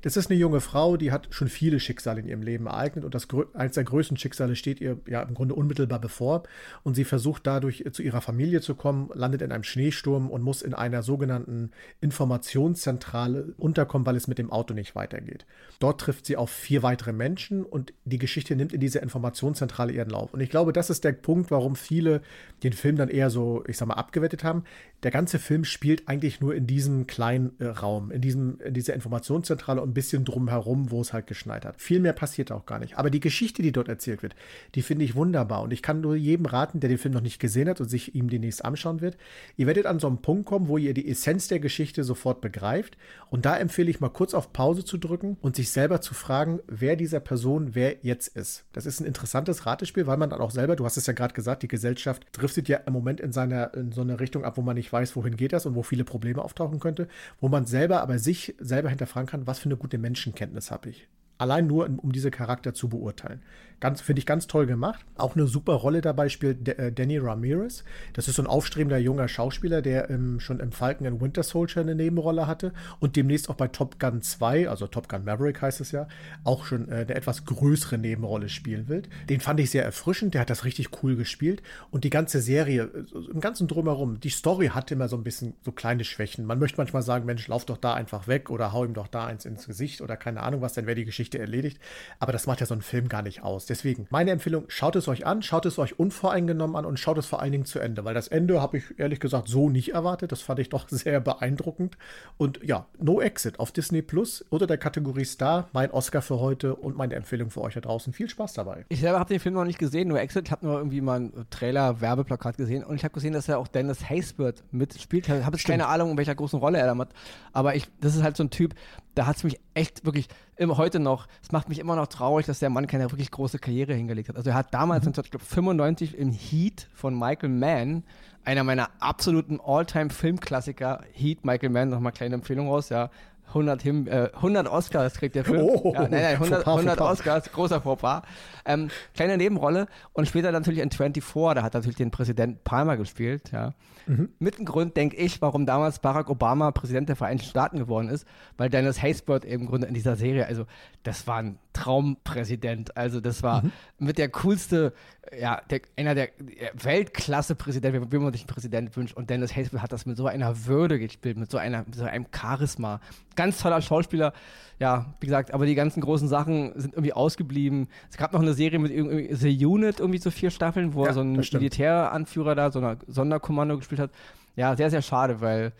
Das 0.02 0.16
ist 0.16 0.30
eine 0.30 0.40
junge 0.40 0.60
Frau, 0.60 0.96
die 0.96 1.12
hat 1.12 1.28
schon 1.30 1.48
viele 1.48 1.78
Schicksale 1.78 2.20
in 2.20 2.26
ihrem 2.26 2.42
Leben 2.42 2.66
ereignet 2.66 3.04
und 3.04 3.14
das 3.14 3.28
eines 3.54 3.74
der 3.74 3.84
größten 3.84 4.16
Schicksale 4.16 4.56
steht 4.56 4.80
ihr 4.80 4.98
ja 5.06 5.22
im 5.22 5.34
Grunde 5.34 5.54
unmittelbar 5.54 6.00
bevor 6.00 6.42
und 6.82 6.94
sie 6.94 7.04
versucht 7.04 7.46
dadurch 7.46 7.84
zu 7.92 8.02
ihrer 8.02 8.20
Familie 8.20 8.62
zu 8.62 8.74
kommen, 8.74 9.10
landet 9.14 9.42
in 9.42 9.52
einem 9.52 9.62
Schneesturm 9.62 10.30
und 10.30 10.40
und 10.40 10.44
muss 10.44 10.62
in 10.62 10.74
einer 10.74 11.02
sogenannten 11.02 11.70
Informationszentrale 12.00 13.54
unterkommen, 13.58 14.06
weil 14.06 14.16
es 14.16 14.26
mit 14.26 14.38
dem 14.38 14.50
Auto 14.50 14.74
nicht 14.74 14.96
weitergeht. 14.96 15.46
Dort 15.78 16.00
trifft 16.00 16.26
sie 16.26 16.36
auf 16.36 16.50
vier 16.50 16.82
weitere 16.82 17.12
Menschen 17.12 17.64
und 17.64 17.92
die 18.04 18.18
Geschichte 18.18 18.56
nimmt 18.56 18.72
in 18.72 18.80
dieser 18.80 19.02
Informationszentrale 19.02 19.92
ihren 19.92 20.10
Lauf. 20.10 20.32
Und 20.32 20.40
ich 20.40 20.50
glaube, 20.50 20.72
das 20.72 20.90
ist 20.90 21.04
der 21.04 21.12
Punkt, 21.12 21.50
warum 21.50 21.76
viele 21.76 22.22
den 22.62 22.72
Film 22.72 22.96
dann 22.96 23.08
eher 23.08 23.30
so, 23.30 23.62
ich 23.66 23.76
sag 23.76 23.86
mal, 23.88 23.94
abgewettet 23.94 24.42
haben. 24.44 24.64
Der 25.02 25.10
ganze 25.10 25.38
Film 25.38 25.64
spielt 25.64 26.08
eigentlich 26.08 26.40
nur 26.40 26.54
in 26.54 26.66
diesem 26.66 27.06
kleinen 27.06 27.52
äh, 27.58 27.66
Raum, 27.66 28.10
in, 28.10 28.20
diesem, 28.20 28.60
in 28.60 28.74
dieser 28.74 28.94
Informationszentrale 28.94 29.29
und 29.30 29.90
ein 29.90 29.94
bisschen 29.94 30.24
drumherum, 30.24 30.90
wo 30.90 31.00
es 31.00 31.12
halt 31.12 31.26
geschneit 31.26 31.64
hat. 31.64 31.80
Viel 31.80 32.00
mehr 32.00 32.12
passiert 32.12 32.52
auch 32.52 32.66
gar 32.66 32.78
nicht. 32.78 32.98
Aber 32.98 33.10
die 33.10 33.20
Geschichte, 33.20 33.62
die 33.62 33.72
dort 33.72 33.88
erzählt 33.88 34.22
wird, 34.22 34.34
die 34.74 34.82
finde 34.82 35.04
ich 35.04 35.14
wunderbar. 35.14 35.62
Und 35.62 35.72
ich 35.72 35.82
kann 35.82 36.00
nur 36.00 36.16
jedem 36.16 36.46
raten, 36.46 36.80
der 36.80 36.88
den 36.88 36.98
Film 36.98 37.14
noch 37.14 37.20
nicht 37.20 37.40
gesehen 37.40 37.68
hat 37.68 37.80
und 37.80 37.88
sich 37.88 38.14
ihm 38.14 38.28
demnächst 38.28 38.64
anschauen 38.64 39.00
wird. 39.00 39.16
Ihr 39.56 39.66
werdet 39.66 39.86
an 39.86 39.98
so 39.98 40.06
einem 40.06 40.18
Punkt 40.18 40.46
kommen, 40.46 40.68
wo 40.68 40.78
ihr 40.78 40.94
die 40.94 41.08
Essenz 41.08 41.48
der 41.48 41.60
Geschichte 41.60 42.04
sofort 42.04 42.40
begreift. 42.40 42.96
Und 43.30 43.44
da 43.44 43.56
empfehle 43.56 43.90
ich 43.90 44.00
mal 44.00 44.08
kurz 44.08 44.34
auf 44.34 44.52
Pause 44.52 44.84
zu 44.84 44.98
drücken 44.98 45.36
und 45.40 45.56
sich 45.56 45.70
selber 45.70 46.00
zu 46.00 46.14
fragen, 46.14 46.60
wer 46.66 46.96
dieser 46.96 47.20
Person 47.20 47.74
wer 47.74 47.96
jetzt 48.02 48.28
ist. 48.36 48.64
Das 48.72 48.86
ist 48.86 49.00
ein 49.00 49.06
interessantes 49.06 49.66
Ratespiel, 49.66 50.06
weil 50.06 50.16
man 50.16 50.30
dann 50.30 50.40
auch 50.40 50.50
selber, 50.50 50.76
du 50.76 50.84
hast 50.84 50.96
es 50.96 51.06
ja 51.06 51.12
gerade 51.12 51.34
gesagt, 51.34 51.62
die 51.62 51.68
Gesellschaft 51.68 52.26
driftet 52.32 52.68
ja 52.68 52.78
im 52.78 52.92
Moment 52.92 53.20
in, 53.20 53.32
seiner, 53.32 53.74
in 53.74 53.92
so 53.92 54.00
eine 54.00 54.20
Richtung 54.20 54.44
ab, 54.44 54.56
wo 54.56 54.62
man 54.62 54.76
nicht 54.76 54.92
weiß, 54.92 55.16
wohin 55.16 55.36
geht 55.36 55.52
das 55.52 55.66
und 55.66 55.74
wo 55.74 55.82
viele 55.82 56.04
Probleme 56.04 56.42
auftauchen 56.42 56.80
könnte, 56.80 57.08
wo 57.40 57.48
man 57.48 57.66
selber 57.66 58.02
aber 58.02 58.18
sich 58.18 58.54
selber 58.58 58.88
hinterfragen 59.20 59.26
kann, 59.26 59.46
was 59.46 59.58
für 59.58 59.66
eine 59.66 59.76
gute 59.76 59.98
Menschenkenntnis 59.98 60.70
habe 60.70 60.90
ich. 60.90 61.08
Allein 61.38 61.66
nur, 61.66 61.86
um 61.86 62.12
diese 62.12 62.30
Charakter 62.30 62.74
zu 62.74 62.88
beurteilen. 62.88 63.42
Ganz, 63.80 64.02
finde 64.02 64.18
ich 64.18 64.26
ganz 64.26 64.46
toll 64.46 64.66
gemacht. 64.66 65.06
Auch 65.16 65.36
eine 65.36 65.46
super 65.46 65.72
Rolle 65.72 66.02
dabei 66.02 66.28
spielt 66.28 66.68
äh, 66.68 66.92
Danny 66.92 67.16
Ramirez. 67.16 67.82
Das 68.12 68.28
ist 68.28 68.36
so 68.36 68.42
ein 68.42 68.46
aufstrebender 68.46 68.98
junger 68.98 69.26
Schauspieler, 69.26 69.80
der 69.80 70.10
ähm, 70.10 70.38
schon 70.38 70.60
im 70.60 70.70
Falcon 70.70 71.06
and 71.06 71.20
Winter 71.22 71.42
Soldier 71.42 71.80
eine 71.80 71.94
Nebenrolle 71.94 72.46
hatte 72.46 72.74
und 72.98 73.16
demnächst 73.16 73.48
auch 73.48 73.54
bei 73.54 73.68
Top 73.68 73.98
Gun 73.98 74.20
2, 74.20 74.68
also 74.68 74.86
Top 74.86 75.08
Gun 75.08 75.24
Maverick 75.24 75.62
heißt 75.62 75.80
es 75.80 75.92
ja, 75.92 76.08
auch 76.44 76.66
schon 76.66 76.90
äh, 76.90 76.96
eine 76.96 77.14
etwas 77.14 77.46
größere 77.46 77.96
Nebenrolle 77.96 78.50
spielen 78.50 78.88
will. 78.88 79.02
Den 79.30 79.40
fand 79.40 79.58
ich 79.60 79.70
sehr 79.70 79.84
erfrischend, 79.84 80.34
der 80.34 80.42
hat 80.42 80.50
das 80.50 80.66
richtig 80.66 81.02
cool 81.02 81.16
gespielt 81.16 81.62
und 81.90 82.04
die 82.04 82.10
ganze 82.10 82.42
Serie, 82.42 82.90
im 83.32 83.40
ganzen 83.40 83.66
Drumherum, 83.66 84.20
die 84.20 84.28
Story 84.28 84.68
hat 84.68 84.90
immer 84.90 85.08
so 85.08 85.16
ein 85.16 85.24
bisschen 85.24 85.54
so 85.64 85.72
kleine 85.72 86.04
Schwächen. 86.04 86.44
Man 86.44 86.58
möchte 86.58 86.76
manchmal 86.76 87.02
sagen, 87.02 87.24
Mensch, 87.24 87.48
lauf 87.48 87.64
doch 87.64 87.78
da 87.78 87.94
einfach 87.94 88.28
weg 88.28 88.50
oder 88.50 88.74
hau 88.74 88.84
ihm 88.84 88.92
doch 88.92 89.08
da 89.08 89.24
eins 89.24 89.46
ins 89.46 89.66
Gesicht 89.66 90.02
oder 90.02 90.18
keine 90.18 90.42
Ahnung 90.42 90.60
was, 90.60 90.74
dann 90.74 90.84
wäre 90.84 90.96
die 90.96 91.06
Geschichte 91.06 91.38
erledigt. 91.38 91.80
Aber 92.18 92.32
das 92.32 92.46
macht 92.46 92.60
ja 92.60 92.66
so 92.66 92.74
ein 92.74 92.82
Film 92.82 93.08
gar 93.08 93.22
nicht 93.22 93.42
aus. 93.42 93.69
Deswegen, 93.70 94.08
meine 94.10 94.32
Empfehlung, 94.32 94.64
schaut 94.66 94.96
es 94.96 95.06
euch 95.06 95.24
an, 95.26 95.42
schaut 95.42 95.64
es 95.64 95.78
euch 95.78 95.96
unvoreingenommen 95.96 96.74
an 96.74 96.84
und 96.84 96.98
schaut 96.98 97.18
es 97.18 97.26
vor 97.26 97.40
allen 97.40 97.52
Dingen 97.52 97.66
zu 97.66 97.78
Ende, 97.78 98.04
weil 98.04 98.14
das 98.14 98.26
Ende 98.26 98.60
habe 98.60 98.78
ich 98.78 98.98
ehrlich 98.98 99.20
gesagt 99.20 99.46
so 99.46 99.70
nicht 99.70 99.92
erwartet. 99.94 100.32
Das 100.32 100.42
fand 100.42 100.58
ich 100.58 100.70
doch 100.70 100.88
sehr 100.90 101.20
beeindruckend. 101.20 101.96
Und 102.36 102.58
ja, 102.64 102.86
No 102.98 103.20
Exit 103.20 103.60
auf 103.60 103.70
Disney 103.70 104.02
Plus 104.02 104.44
unter 104.50 104.66
der 104.66 104.76
Kategorie 104.76 105.24
Star, 105.24 105.68
mein 105.72 105.92
Oscar 105.92 106.20
für 106.20 106.40
heute 106.40 106.74
und 106.74 106.96
meine 106.96 107.14
Empfehlung 107.14 107.50
für 107.50 107.60
euch 107.60 107.74
da 107.74 107.80
draußen. 107.80 108.12
Viel 108.12 108.28
Spaß 108.28 108.54
dabei. 108.54 108.86
Ich 108.88 108.98
selber 108.98 109.20
habe 109.20 109.32
den 109.32 109.38
Film 109.38 109.54
noch 109.54 109.64
nicht 109.64 109.78
gesehen, 109.78 110.08
No 110.08 110.16
Exit. 110.16 110.46
Ich 110.48 110.50
habe 110.50 110.66
nur 110.66 110.76
irgendwie 110.76 111.00
mal 111.00 111.20
ein 111.20 111.46
Trailer, 111.50 112.00
Werbeplakat 112.00 112.56
gesehen 112.56 112.82
und 112.82 112.96
ich 112.96 113.04
habe 113.04 113.14
gesehen, 113.14 113.34
dass 113.34 113.48
er 113.48 113.60
auch 113.60 113.68
Dennis 113.68 114.10
Haysbert 114.10 114.64
mitspielt. 114.72 115.28
Ich 115.28 115.44
habe 115.44 115.56
jetzt 115.56 115.64
keine 115.64 115.86
Ahnung, 115.86 116.10
in 116.10 116.16
welcher 116.16 116.34
großen 116.34 116.58
Rolle 116.58 116.78
er 116.78 116.92
da 116.92 116.98
hat. 116.98 117.10
Aber 117.52 117.76
ich, 117.76 117.86
das 118.00 118.16
ist 118.16 118.24
halt 118.24 118.36
so 118.36 118.42
ein 118.42 118.50
Typ, 118.50 118.74
da 119.14 119.26
hat 119.26 119.36
es 119.36 119.44
mich 119.44 119.58
echt 119.74 120.04
wirklich 120.04 120.28
immer 120.56 120.76
heute 120.76 121.00
noch, 121.00 121.26
es 121.42 121.52
macht 121.52 121.68
mich 121.68 121.78
immer 121.78 121.96
noch 121.96 122.06
traurig, 122.06 122.46
dass 122.46 122.58
der 122.58 122.70
Mann 122.70 122.86
keine 122.86 123.10
wirklich 123.10 123.30
große 123.30 123.58
Karriere 123.58 123.94
hingelegt 123.94 124.28
hat. 124.28 124.36
Also 124.36 124.50
er 124.50 124.56
hat 124.56 124.72
damals, 124.72 125.04
mhm. 125.04 125.10
1995 125.10 126.16
im 126.16 126.30
Heat 126.32 126.88
von 126.94 127.18
Michael 127.18 127.50
Mann, 127.50 128.04
einer 128.44 128.64
meiner 128.64 128.90
absoluten 129.00 129.60
All-Time-Filmklassiker, 129.60 131.02
Heat, 131.12 131.44
Michael 131.44 131.70
Mann, 131.70 131.88
nochmal 131.90 132.12
kleine 132.12 132.36
Empfehlung 132.36 132.68
raus, 132.68 132.88
ja, 132.88 133.10
100, 133.50 133.82
Him 133.82 134.06
äh, 134.06 134.30
100 134.34 134.68
Oscars 134.68 135.14
kriegt 135.14 135.34
der 135.34 135.44
Film. 135.44 135.60
Oh, 135.62 135.92
ja, 135.94 136.02
nein, 136.02 136.22
nein, 136.22 136.34
100, 136.34 136.66
100 136.66 137.00
Oscars, 137.00 137.50
großer 137.52 137.80
Fauxpas. 137.80 138.22
Ähm, 138.64 138.90
kleine 139.14 139.36
Nebenrolle 139.36 139.86
und 140.12 140.26
später 140.26 140.52
natürlich 140.52 140.80
in 140.80 140.90
24, 140.90 141.22
da 141.54 141.62
hat 141.62 141.74
natürlich 141.74 141.96
den 141.96 142.10
Präsident 142.10 142.64
Palmer 142.64 142.96
gespielt, 142.96 143.50
ja. 143.52 143.74
Mhm. 144.06 144.30
Mit 144.38 144.58
dem 144.58 144.64
Grund, 144.64 144.96
denke 144.96 145.16
ich, 145.16 145.40
warum 145.42 145.66
damals 145.66 145.98
Barack 145.98 146.30
Obama 146.30 146.70
Präsident 146.72 147.08
der 147.08 147.16
Vereinigten 147.16 147.48
Staaten 147.48 147.78
geworden 147.78 148.08
ist, 148.08 148.26
weil 148.56 148.70
Dennis 148.70 149.02
Haysbert 149.02 149.44
eben 149.44 149.62
im 149.62 149.68
Grunde 149.68 149.86
in 149.86 149.94
dieser 149.94 150.16
Serie, 150.16 150.46
also 150.46 150.66
das 151.02 151.26
war 151.26 151.38
ein 151.38 151.58
Traumpräsident, 151.72 152.96
also 152.96 153.20
das 153.20 153.42
war 153.42 153.62
mhm. 153.62 153.72
mit 153.98 154.18
der 154.18 154.28
coolste, 154.30 154.92
ja, 155.38 155.60
der, 155.70 155.80
einer 155.96 156.14
der 156.14 156.28
Weltklasse-Präsident, 156.74 158.12
wie 158.12 158.18
man 158.18 158.32
sich 158.32 158.42
einen 158.42 158.48
Präsident 158.48 158.96
wünscht 158.96 159.16
und 159.16 159.30
Dennis 159.30 159.54
Haysbert 159.54 159.82
hat 159.82 159.92
das 159.92 160.06
mit 160.06 160.16
so 160.16 160.26
einer 160.26 160.66
Würde 160.66 160.98
gespielt, 160.98 161.36
mit 161.36 161.50
so, 161.50 161.58
einer, 161.58 161.84
mit 161.84 161.94
so 161.94 162.04
einem 162.04 162.26
Charisma. 162.34 163.00
Ganz 163.36 163.58
toller 163.58 163.80
Schauspieler, 163.80 164.32
ja, 164.78 165.14
wie 165.20 165.26
gesagt, 165.26 165.52
aber 165.52 165.66
die 165.66 165.74
ganzen 165.74 166.00
großen 166.00 166.28
Sachen 166.28 166.72
sind 166.76 166.94
irgendwie 166.94 167.12
ausgeblieben. 167.12 167.88
Es 168.10 168.16
gab 168.16 168.32
noch 168.32 168.40
eine 168.40 168.54
Serie 168.54 168.78
mit 168.78 168.90
irgendwie 168.90 169.34
The 169.34 169.66
Unit, 169.66 170.00
irgendwie 170.00 170.18
so 170.18 170.30
vier 170.30 170.50
Staffeln, 170.50 170.94
wo 170.94 171.02
ja, 171.02 171.10
er 171.10 171.14
so 171.14 171.20
ein 171.20 171.32
Militäranführer 171.32 172.54
da, 172.54 172.70
so 172.72 172.80
ein 172.80 172.98
Sonderkommando 173.06 173.76
gespielt 173.76 174.00
hat. 174.00 174.10
Ja, 174.56 174.76
sehr, 174.76 174.90
sehr 174.90 175.02
schade, 175.02 175.40
weil 175.40 175.72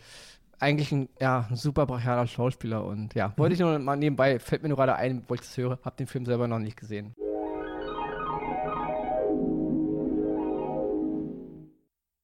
eigentlich 0.59 0.91
ein, 0.91 1.09
ja, 1.19 1.47
ein 1.49 1.55
super 1.55 1.85
brachialer 1.85 2.27
Schauspieler 2.27 2.85
und 2.85 3.15
ja, 3.15 3.33
wollte 3.35 3.53
ich 3.53 3.59
nur 3.59 3.79
mal 3.79 3.97
nebenbei, 3.97 4.39
fällt 4.39 4.61
mir 4.61 4.69
nur 4.69 4.77
gerade 4.77 4.95
ein, 4.95 5.23
wo 5.27 5.33
ich 5.33 5.41
das 5.41 5.57
höre, 5.57 5.79
habe 5.83 5.95
den 5.97 6.07
Film 6.07 6.25
selber 6.25 6.47
noch 6.47 6.59
nicht 6.59 6.77
gesehen. 6.77 7.15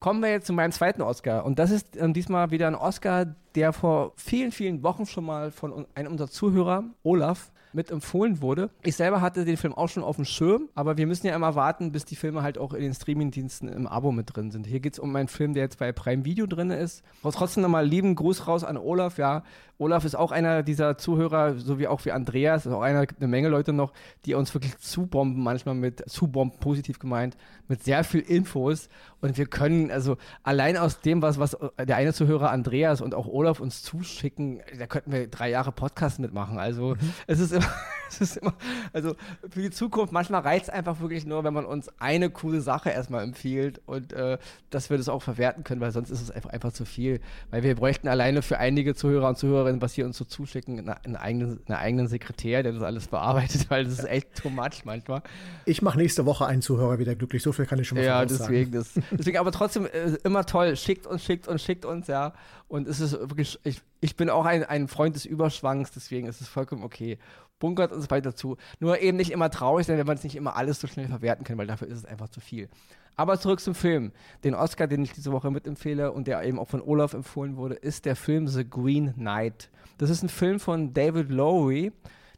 Kommen 0.08 0.22
wir 0.22 0.30
jetzt 0.30 0.48
zu 0.48 0.54
meinem 0.54 0.72
zweiten 0.72 1.02
Oscar. 1.02 1.44
Und 1.44 1.60
das 1.60 1.70
ist 1.70 1.98
äh, 1.98 2.10
diesmal 2.14 2.50
wieder 2.50 2.66
ein 2.68 2.76
Oscar, 2.76 3.26
der 3.56 3.74
vor 3.74 4.14
vielen, 4.16 4.54
vielen 4.54 4.82
Wochen 4.82 5.06
schon 5.06 5.26
mal 5.26 5.52
von 5.52 5.86
einem 5.96 6.12
unserer 6.14 6.30
Zuhörer, 6.30 6.86
Olaf, 7.04 7.52
mit 7.74 7.92
empfohlen 7.92 8.42
wurde. 8.42 8.70
Ich 8.84 8.96
selber 8.96 9.22
hatte 9.22 9.46
den 9.46 9.58
Film 9.58 9.74
auch 9.74 9.90
schon 9.90 10.04
auf 10.04 10.16
dem 10.16 10.26
Schirm, 10.26 10.70
aber 10.76 10.98
wir 10.98 11.08
müssen 11.08 11.28
ja 11.28 11.36
immer 11.36 11.56
warten, 11.56 11.92
bis 11.92 12.06
die 12.06 12.16
Filme 12.16 12.44
halt 12.44 12.58
auch 12.58 12.74
in 12.74 12.82
den 12.82 12.94
Streamingdiensten 12.94 13.70
im 13.70 13.88
Abo 13.88 14.12
mit 14.12 14.36
drin 14.36 14.52
sind. 14.52 14.68
Hier 14.68 14.80
geht 14.80 14.94
es 14.94 15.00
um 15.00 15.16
einen 15.16 15.28
Film, 15.28 15.54
der 15.54 15.64
jetzt 15.64 15.80
bei 15.80 15.92
Prime 15.92 16.26
Video 16.26 16.46
drin 16.46 16.72
ist. 16.72 17.04
Trotzdem 17.24 17.64
nochmal 17.64 17.86
lieben 17.86 18.16
Gruß 18.16 18.48
raus 18.48 18.64
an 18.64 18.78
Olaf, 18.78 19.18
ja. 19.18 19.44
Olaf 19.80 20.06
ist 20.06 20.16
auch 20.16 20.32
einer 20.32 20.64
dieser 20.64 20.98
Zuhörer, 20.98 21.56
so 21.56 21.78
wie 21.78 21.88
auch 21.88 22.04
wie 22.06 22.12
Andreas, 22.12 22.66
ist 22.66 22.74
auch 22.74 22.82
einer, 22.82 23.06
eine 23.18 23.28
Menge 23.28 23.48
Leute 23.48 23.74
noch, 23.74 23.94
die 24.26 24.34
uns 24.34 24.54
wirklich 24.54 24.78
zubomben, 24.80 25.44
manchmal 25.44 25.76
mit, 25.76 26.10
zubomben, 26.10 26.60
positiv 26.60 26.98
gemeint, 26.98 27.38
mit 27.68 27.84
sehr 27.84 28.04
viel 28.04 28.22
Infos. 28.22 28.90
Und 29.22 29.38
wir 29.38 29.46
können, 29.46 29.92
also 29.92 30.18
allein 30.42 30.78
aus 30.78 31.02
dem, 31.02 31.22
was, 31.22 31.38
was 31.38 31.58
der 31.78 31.96
eine 31.96 32.14
Zuhörer 32.14 32.50
Andreas 32.50 33.02
und 33.02 33.14
auch 33.14 33.28
Olaf 33.28 33.60
uns 33.60 33.84
zuschicken, 33.84 34.62
da 34.80 34.88
könnten 34.88 35.12
wir 35.12 35.28
drei 35.28 35.50
Jahre 35.50 35.72
Podcast 35.72 36.20
mitmachen. 36.20 36.58
Also 36.58 36.96
mhm. 36.96 37.14
es 37.28 37.40
ist 37.40 37.52
immer, 37.58 37.74
es 38.10 38.22
ist 38.22 38.38
immer, 38.38 38.54
also 38.94 39.16
für 39.50 39.62
die 39.62 39.72
Zukunft, 39.72 40.14
manchmal 40.14 40.42
reicht 40.42 40.64
es 40.64 40.70
einfach 40.70 41.00
wirklich 41.02 41.26
nur, 41.26 41.44
wenn 41.44 41.54
man 41.54 41.66
uns 41.66 41.90
eine 42.00 42.30
coole 42.30 42.62
Sache 42.62 42.90
erstmal 42.90 43.24
empfiehlt 43.24 43.82
und 43.86 44.14
äh, 44.14 44.38
dass 44.70 44.90
wir 44.90 44.98
das 44.98 45.10
auch 45.10 45.22
verwerten 45.22 45.64
können, 45.64 45.82
weil 45.82 45.92
sonst 45.92 46.10
ist 46.10 46.22
es 46.22 46.32
einfach, 46.32 46.52
einfach 46.52 46.72
zu 46.72 46.86
viel. 46.86 47.20
Weil 47.52 47.64
wir 47.64 47.76
bräuchten 47.76 48.08
alleine 48.08 48.42
für 48.42 48.58
einige 48.58 48.96
Zuhörer 48.96 49.30
und 49.30 49.38
Zuhörer 49.38 49.48
Zuhörerinnen, 49.48 49.82
was 49.82 49.94
hier 49.94 50.06
uns 50.06 50.18
so 50.18 50.26
zuschicken, 50.26 50.90
einen, 50.90 51.16
eigenen, 51.16 51.60
einen 51.68 51.78
eigenen 51.78 52.08
Sekretär, 52.08 52.64
der 52.64 52.74
das 52.74 52.84
alles 52.84 53.08
bearbeitet, 53.08 53.66
weil 53.70 53.86
das 53.86 53.94
ist 53.94 54.06
echt 54.06 54.36
too 54.36 54.50
much 54.50 54.84
manchmal. 54.86 55.22
Ich 55.66 55.82
mache 55.82 55.98
nächste 55.98 56.26
Woche 56.26 56.46
einen 56.46 56.62
Zuhörer 56.62 57.00
wieder 57.00 57.16
glücklich, 57.16 57.42
so 57.44 57.52
viel 57.52 57.66
kann 57.66 57.80
ich 57.80 57.88
schon 57.88 57.98
mal 57.98 58.06
Ja, 58.06 58.26
deswegen, 58.26 58.72
das, 58.72 58.94
deswegen 59.12 59.38
aber 59.38 59.52
trotzdem 59.52 59.86
äh, 59.86 60.18
immer 60.24 60.46
toll, 60.46 60.76
schickt 60.76 61.08
uns, 61.08 61.24
schickt 61.24 61.48
uns, 61.48 61.62
schickt 61.64 61.86
uns, 61.86 62.08
ja. 62.08 62.34
Und 62.68 62.88
es 62.88 63.00
ist 63.00 63.14
wirklich, 63.14 63.60
ich, 63.64 63.82
ich 64.02 64.16
bin 64.16 64.30
auch 64.30 64.46
ein, 64.46 64.64
ein 64.64 64.88
Freund 64.88 65.16
des 65.16 65.26
Überschwangs, 65.26 65.92
deswegen 65.92 66.28
ist 66.28 66.42
es 66.42 66.48
vollkommen 66.48 66.84
okay. 66.84 67.18
Bunkert 67.60 67.92
uns 67.92 68.12
weiter 68.12 68.36
zu. 68.36 68.58
Nur 68.80 69.00
eben 69.00 69.18
nicht 69.18 69.32
immer 69.32 69.50
traurig 69.50 69.88
wenn 69.88 70.06
wir 70.06 70.14
es 70.14 70.24
nicht 70.24 70.36
immer 70.36 70.56
alles 70.56 70.80
so 70.80 70.88
schnell 70.88 71.08
verwerten 71.08 71.44
können, 71.44 71.58
weil 71.58 71.68
dafür 71.68 71.88
ist 71.88 71.98
es 71.98 72.06
einfach 72.06 72.30
zu 72.30 72.40
viel. 72.40 72.70
Aber 73.16 73.40
zurück 73.40 73.60
zum 73.60 73.74
Film. 73.74 74.12
Den 74.44 74.54
Oscar, 74.54 74.86
den 74.86 75.04
ich 75.04 75.12
diese 75.12 75.32
Woche 75.32 75.50
mitempfehle 75.50 76.12
und 76.12 76.28
der 76.28 76.44
eben 76.44 76.60
auch 76.60 76.68
von 76.68 76.82
Olaf 76.82 77.14
empfohlen 77.14 77.58
wurde, 77.58 77.74
ist 77.74 78.06
der 78.06 78.16
Film 78.16 78.48
The 78.48 78.70
Green 78.70 79.14
Knight. 79.16 79.70
Das 79.98 80.12
ist 80.12 80.22
ein 80.22 80.30
Film 80.30 80.60
von 80.60 80.94
David 80.94 81.32
Lowery. 81.32 81.92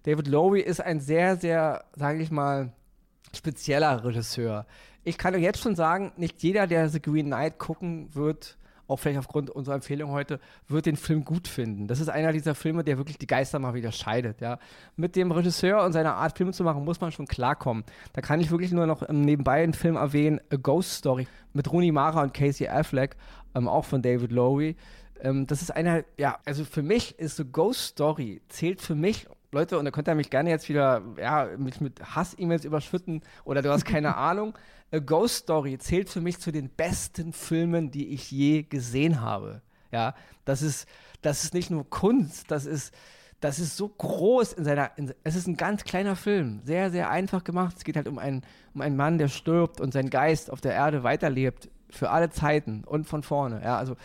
David 0.03 0.27
Lowery 0.27 0.61
ist 0.61 0.79
ein 0.79 1.01
sehr, 1.01 1.35
sehr, 1.35 1.83
sage 1.95 2.21
ich 2.21 2.31
mal, 2.31 2.71
spezieller 3.35 4.05
Regisseur. 4.05 4.65
Ich 5.03 5.17
kann 5.17 5.35
euch 5.35 5.41
jetzt 5.41 5.61
schon 5.61 5.75
sagen, 5.75 6.13
nicht 6.15 6.41
jeder, 6.41 6.65
der 6.65 6.87
The 6.87 7.01
Green 7.01 7.25
Knight 7.25 7.57
gucken 7.57 8.15
wird, 8.15 8.57
auch 8.89 8.97
vielleicht 8.97 9.19
aufgrund 9.19 9.49
unserer 9.49 9.75
Empfehlung 9.75 10.11
heute, 10.11 10.39
wird 10.67 10.85
den 10.85 10.95
Film 10.95 11.23
gut 11.23 11.47
finden. 11.47 11.87
Das 11.87 11.99
ist 11.99 12.09
einer 12.09 12.33
dieser 12.33 12.55
Filme, 12.55 12.83
der 12.83 12.97
wirklich 12.97 13.17
die 13.17 13.27
Geister 13.27 13.59
mal 13.59 13.73
wieder 13.73 13.91
scheidet. 13.91 14.41
Ja. 14.41 14.59
Mit 14.95 15.15
dem 15.15 15.31
Regisseur 15.31 15.83
und 15.83 15.93
seiner 15.93 16.15
Art, 16.15 16.37
Filme 16.37 16.53
zu 16.53 16.63
machen, 16.63 16.83
muss 16.83 16.99
man 16.99 17.11
schon 17.11 17.27
klarkommen. 17.27 17.83
Da 18.13 18.21
kann 18.21 18.39
ich 18.41 18.51
wirklich 18.51 18.71
nur 18.71 18.87
noch 18.87 19.07
ähm, 19.07 19.21
nebenbei 19.21 19.63
einen 19.63 19.73
Film 19.73 19.95
erwähnen, 19.95 20.41
A 20.51 20.55
Ghost 20.55 20.91
Story 20.93 21.27
mit 21.53 21.71
Rooney 21.71 21.91
Mara 21.91 22.23
und 22.23 22.33
Casey 22.33 22.67
Affleck, 22.67 23.15
ähm, 23.55 23.67
auch 23.67 23.85
von 23.85 24.01
David 24.01 24.31
Lowery. 24.31 24.75
Ähm, 25.21 25.47
das 25.47 25.61
ist 25.61 25.71
einer, 25.71 26.03
ja, 26.17 26.39
also 26.45 26.65
für 26.65 26.81
mich 26.81 27.17
ist 27.19 27.35
so 27.35 27.45
Ghost 27.45 27.81
Story, 27.81 28.41
zählt 28.49 28.81
für 28.81 28.95
mich 28.95 29.27
Leute, 29.51 29.79
und 29.79 29.85
da 29.85 29.91
könnt 29.91 30.07
ihr 30.07 30.15
mich 30.15 30.29
gerne 30.29 30.51
jetzt 30.51 30.69
wieder 30.69 31.01
ja, 31.17 31.49
mich 31.57 31.81
mit 31.81 32.01
Hass-E-Mails 32.15 32.65
überschütten 32.65 33.21
oder 33.45 33.61
du 33.61 33.71
hast 33.71 33.83
keine 33.83 34.15
Ahnung. 34.17 34.57
A 34.91 34.99
Ghost 34.99 35.37
Story 35.37 35.77
zählt 35.77 36.09
für 36.09 36.21
mich 36.21 36.39
zu 36.39 36.51
den 36.51 36.69
besten 36.69 37.33
Filmen, 37.33 37.91
die 37.91 38.09
ich 38.09 38.31
je 38.31 38.63
gesehen 38.63 39.21
habe. 39.21 39.61
Ja, 39.91 40.13
das 40.45 40.61
ist, 40.61 40.87
das 41.21 41.43
ist 41.43 41.53
nicht 41.53 41.71
nur 41.71 41.89
Kunst, 41.89 42.51
das 42.51 42.65
ist, 42.65 42.93
das 43.39 43.57
ist 43.57 43.75
so 43.75 43.87
groß 43.87 44.53
in 44.53 44.65
seiner, 44.65 44.95
in, 44.97 45.13
es 45.23 45.35
ist 45.35 45.47
ein 45.47 45.57
ganz 45.57 45.83
kleiner 45.83 46.15
Film, 46.15 46.61
sehr, 46.63 46.91
sehr 46.91 47.09
einfach 47.09 47.43
gemacht. 47.43 47.75
Es 47.77 47.83
geht 47.83 47.95
halt 47.95 48.07
um 48.07 48.19
einen, 48.19 48.43
um 48.75 48.81
einen 48.81 48.97
Mann, 48.97 49.17
der 49.17 49.29
stirbt 49.29 49.81
und 49.81 49.93
sein 49.93 50.11
Geist 50.11 50.51
auf 50.51 50.61
der 50.61 50.73
Erde 50.73 51.03
weiterlebt 51.03 51.69
für 51.89 52.11
alle 52.11 52.29
Zeiten 52.29 52.83
und 52.83 53.05
von 53.05 53.23
vorne. 53.23 53.61
Ja, 53.63 53.77
also 53.77 53.95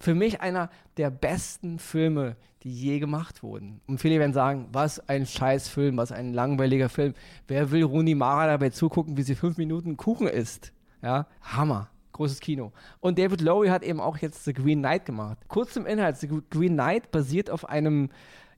für 0.00 0.14
mich 0.14 0.40
einer 0.40 0.70
der 0.96 1.10
besten 1.10 1.78
Filme, 1.78 2.36
die 2.62 2.72
je 2.72 2.98
gemacht 2.98 3.42
wurden. 3.42 3.80
Und 3.86 3.98
viele 3.98 4.18
werden 4.18 4.32
sagen, 4.32 4.68
was 4.72 5.08
ein 5.08 5.26
Scheißfilm, 5.26 5.96
was 5.96 6.10
ein 6.10 6.32
langweiliger 6.32 6.88
Film. 6.88 7.14
Wer 7.46 7.70
will 7.70 7.84
Rooney 7.84 8.14
Mara 8.14 8.46
dabei 8.46 8.70
zugucken, 8.70 9.16
wie 9.16 9.22
sie 9.22 9.34
fünf 9.34 9.58
Minuten 9.58 9.96
Kuchen 9.96 10.26
isst? 10.26 10.72
Ja, 11.02 11.26
Hammer. 11.42 11.90
Großes 12.12 12.40
Kino. 12.40 12.72
Und 12.98 13.18
David 13.18 13.40
Lowery 13.40 13.68
hat 13.68 13.82
eben 13.82 14.00
auch 14.00 14.18
jetzt 14.18 14.44
The 14.44 14.52
Green 14.52 14.80
Knight 14.80 15.06
gemacht. 15.06 15.38
Kurz 15.48 15.72
zum 15.72 15.86
Inhalt. 15.86 16.18
The 16.18 16.28
Green 16.50 16.74
Knight 16.74 17.10
basiert 17.10 17.48
auf 17.48 17.66
einem 17.68 18.10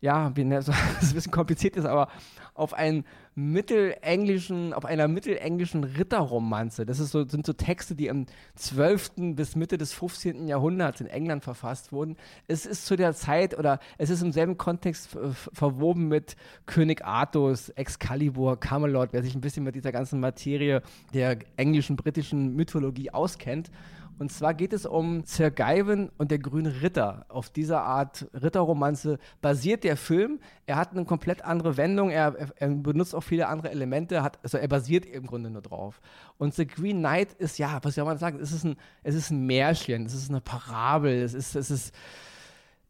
ja, 0.02 0.36
wie, 0.36 0.44
das 0.48 0.68
ist 0.68 0.74
ein 0.74 1.14
bisschen 1.14 1.32
kompliziert 1.32 1.76
ist, 1.76 1.86
aber 1.86 2.08
auf 2.54 2.74
einen 2.74 3.04
mittelenglischen, 3.34 4.74
auf 4.74 4.84
einer 4.84 5.08
mittelenglischen 5.08 5.84
Ritterromanze. 5.84 6.84
Das 6.84 6.98
so, 6.98 7.26
sind 7.26 7.46
so 7.46 7.52
Texte, 7.52 7.94
die 7.94 8.08
im 8.08 8.26
12. 8.56 9.34
bis 9.34 9.56
Mitte 9.56 9.78
des 9.78 9.92
15. 9.92 10.48
Jahrhunderts 10.48 11.00
in 11.00 11.06
England 11.06 11.42
verfasst 11.42 11.92
wurden. 11.92 12.16
Es 12.46 12.66
ist 12.66 12.84
zu 12.84 12.96
der 12.96 13.14
Zeit 13.14 13.58
oder 13.58 13.78
es 13.96 14.10
ist 14.10 14.22
im 14.22 14.32
selben 14.32 14.58
Kontext 14.58 15.16
verwoben 15.52 16.08
mit 16.08 16.36
König 16.66 17.04
Arthurs, 17.04 17.70
Excalibur, 17.70 18.60
Camelot, 18.60 19.12
wer 19.12 19.22
sich 19.22 19.34
ein 19.34 19.40
bisschen 19.40 19.64
mit 19.64 19.74
dieser 19.74 19.92
ganzen 19.92 20.20
Materie 20.20 20.82
der 21.14 21.38
englischen, 21.56 21.96
britischen 21.96 22.54
Mythologie 22.54 23.10
auskennt. 23.10 23.70
Und 24.18 24.30
zwar 24.30 24.54
geht 24.54 24.72
es 24.72 24.86
um 24.86 25.24
Sir 25.24 25.50
Gawain 25.50 26.10
und 26.18 26.30
der 26.30 26.38
grüne 26.38 26.82
Ritter. 26.82 27.26
Auf 27.28 27.50
dieser 27.50 27.82
Art 27.82 28.28
Ritterromanze 28.34 29.18
basiert 29.40 29.84
der 29.84 29.96
Film. 29.96 30.40
Er 30.66 30.76
hat 30.76 30.92
eine 30.92 31.04
komplett 31.04 31.44
andere 31.44 31.76
Wendung. 31.76 32.10
Er, 32.10 32.34
er, 32.36 32.48
er 32.56 32.68
benutzt 32.68 33.14
auch 33.14 33.22
viele 33.22 33.48
andere 33.48 33.70
Elemente. 33.70 34.22
Hat, 34.22 34.38
also 34.42 34.58
er 34.58 34.68
basiert 34.68 35.06
im 35.06 35.26
Grunde 35.26 35.50
nur 35.50 35.62
drauf. 35.62 36.00
Und 36.38 36.54
The 36.54 36.66
Green 36.66 36.98
Knight 36.98 37.32
ist, 37.34 37.58
ja, 37.58 37.78
was 37.82 37.94
soll 37.94 38.04
man 38.04 38.18
sagen? 38.18 38.38
Es 38.40 38.52
ist 38.52 38.64
ein, 38.64 38.76
es 39.02 39.14
ist 39.14 39.30
ein 39.30 39.46
Märchen. 39.46 40.06
Es 40.06 40.14
ist 40.14 40.30
eine 40.30 40.40
Parabel. 40.40 41.22
Es 41.22 41.34
ist, 41.34 41.56
es 41.56 41.70
ist, 41.70 41.94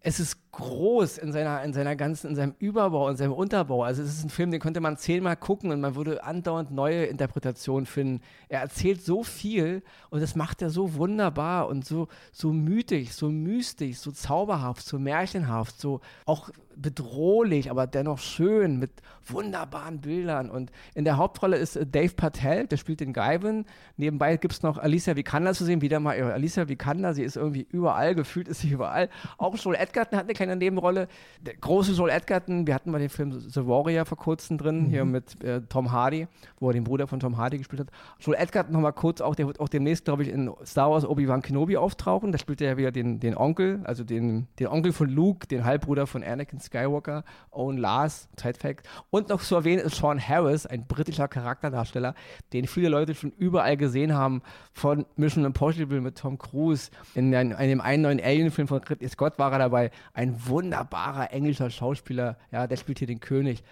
es 0.04 0.18
ist 0.18 0.50
groß 0.50 1.18
in 1.18 1.32
seiner, 1.32 1.62
in 1.62 1.72
seiner 1.72 1.94
ganzen, 1.94 2.30
in 2.30 2.36
seinem 2.36 2.54
Überbau, 2.58 3.08
in 3.08 3.16
seinem 3.16 3.32
Unterbau. 3.32 3.84
Also 3.84 4.02
es 4.02 4.18
ist 4.18 4.24
ein 4.24 4.30
Film, 4.30 4.50
den 4.50 4.60
könnte 4.60 4.80
man 4.80 4.96
zehnmal 4.96 5.36
gucken 5.36 5.70
und 5.70 5.80
man 5.80 5.94
würde 5.94 6.24
andauernd 6.24 6.72
neue 6.72 7.04
Interpretationen 7.04 7.86
finden. 7.86 8.20
Er 8.48 8.60
erzählt 8.60 9.02
so 9.02 9.22
viel 9.22 9.82
und 10.10 10.20
das 10.20 10.34
macht 10.34 10.60
er 10.60 10.70
so 10.70 10.94
wunderbar 10.94 11.68
und 11.68 11.84
so, 11.84 12.08
so 12.32 12.52
mythisch, 12.52 13.10
so 13.10 13.30
mystisch, 13.30 13.98
so 13.98 14.10
zauberhaft, 14.10 14.84
so 14.84 14.98
märchenhaft, 14.98 15.80
so 15.80 16.00
auch 16.26 16.50
bedrohlich, 16.76 17.70
aber 17.70 17.86
dennoch 17.86 18.18
schön 18.18 18.78
mit 18.78 18.90
wunderbaren 19.26 20.00
Bildern. 20.00 20.50
Und 20.50 20.72
in 20.94 21.04
der 21.04 21.16
Hauptrolle 21.16 21.56
ist 21.56 21.78
Dave 21.92 22.14
Patel, 22.14 22.66
der 22.66 22.76
spielt 22.76 23.00
den 23.00 23.12
Gaivan. 23.12 23.66
Nebenbei 23.96 24.36
gibt 24.36 24.54
es 24.54 24.62
noch 24.62 24.78
Alicia 24.78 25.16
Vikander 25.16 25.54
zu 25.54 25.64
sehen, 25.64 25.80
wieder 25.80 26.00
mal 26.00 26.20
Alicia 26.20 26.68
Vikander, 26.68 27.14
sie 27.14 27.22
ist 27.22 27.36
irgendwie 27.36 27.66
überall, 27.70 28.14
gefühlt 28.22 28.48
ist 28.48 28.60
sie 28.60 28.70
überall. 28.70 29.08
Auch 29.38 29.54
etwas 29.54 29.74
Edgerton 29.74 30.18
hat 30.18 30.24
eine 30.24 30.34
kleine 30.34 30.56
Nebenrolle. 30.56 31.08
Der 31.40 31.54
große 31.54 31.92
Joel 31.92 32.10
Edgerton, 32.10 32.66
wir 32.66 32.74
hatten 32.74 32.90
mal 32.90 32.98
den 32.98 33.08
Film 33.08 33.32
The 33.32 33.66
Warrior 33.66 34.04
vor 34.04 34.18
kurzem 34.18 34.58
drin, 34.58 34.84
mhm. 34.84 34.86
hier 34.86 35.04
mit 35.04 35.42
äh, 35.44 35.62
Tom 35.68 35.92
Hardy, 35.92 36.26
wo 36.58 36.70
er 36.70 36.72
den 36.72 36.84
Bruder 36.84 37.06
von 37.06 37.20
Tom 37.20 37.36
Hardy 37.36 37.58
gespielt 37.58 37.80
hat. 37.80 37.88
Joel 38.18 38.38
Edgerton 38.38 38.72
nochmal 38.72 38.92
kurz 38.92 39.20
auch, 39.20 39.34
der 39.34 39.46
wird 39.46 39.60
auch 39.60 39.68
demnächst, 39.68 40.04
glaube 40.04 40.22
ich, 40.22 40.28
in 40.28 40.50
Star 40.64 40.90
Wars 40.90 41.04
Obi-Wan 41.04 41.42
Kenobi 41.42 41.76
auftauchen. 41.76 42.32
Da 42.32 42.38
spielt 42.38 42.60
er 42.60 42.70
ja 42.70 42.76
wieder 42.76 42.92
den, 42.92 43.20
den 43.20 43.36
Onkel, 43.36 43.80
also 43.84 44.04
den, 44.04 44.48
den 44.58 44.66
Onkel 44.68 44.92
von 44.92 45.08
Luke, 45.08 45.46
den 45.46 45.64
Halbbruder 45.64 46.06
von 46.06 46.22
Anakin 46.22 46.60
Skywalker, 46.62 47.24
Owen 47.50 47.76
Lars, 47.76 48.28
Zeitfact. 48.36 48.88
Und 49.10 49.28
noch 49.28 49.42
zu 49.42 49.54
erwähnen 49.54 49.82
ist 49.82 49.96
Sean 49.96 50.20
Harris, 50.20 50.66
ein 50.66 50.86
britischer 50.86 51.28
Charakterdarsteller, 51.28 52.14
den 52.52 52.66
viele 52.66 52.88
Leute 52.88 53.14
schon 53.14 53.32
überall 53.32 53.76
gesehen 53.76 54.14
haben, 54.14 54.42
von 54.72 55.06
Mission 55.16 55.44
Impossible 55.44 56.00
mit 56.00 56.16
Tom 56.16 56.38
Cruise, 56.38 56.90
in 57.14 57.34
einem, 57.34 57.80
einen 57.80 58.02
neuen 58.02 58.20
Alien-Film 58.20 58.68
von 58.68 58.82
Ridley 58.82 59.08
Scott 59.08 59.38
war 59.38 59.52
er 59.52 59.58
dabei. 59.58 59.90
Ein 60.14 60.46
wunderbarer 60.46 61.32
englischer 61.32 61.70
Schauspieler, 61.70 62.36
ja, 62.50 62.66
der 62.66 62.76
spielt 62.76 62.98
hier 62.98 63.08
den 63.08 63.20
König 63.20 63.62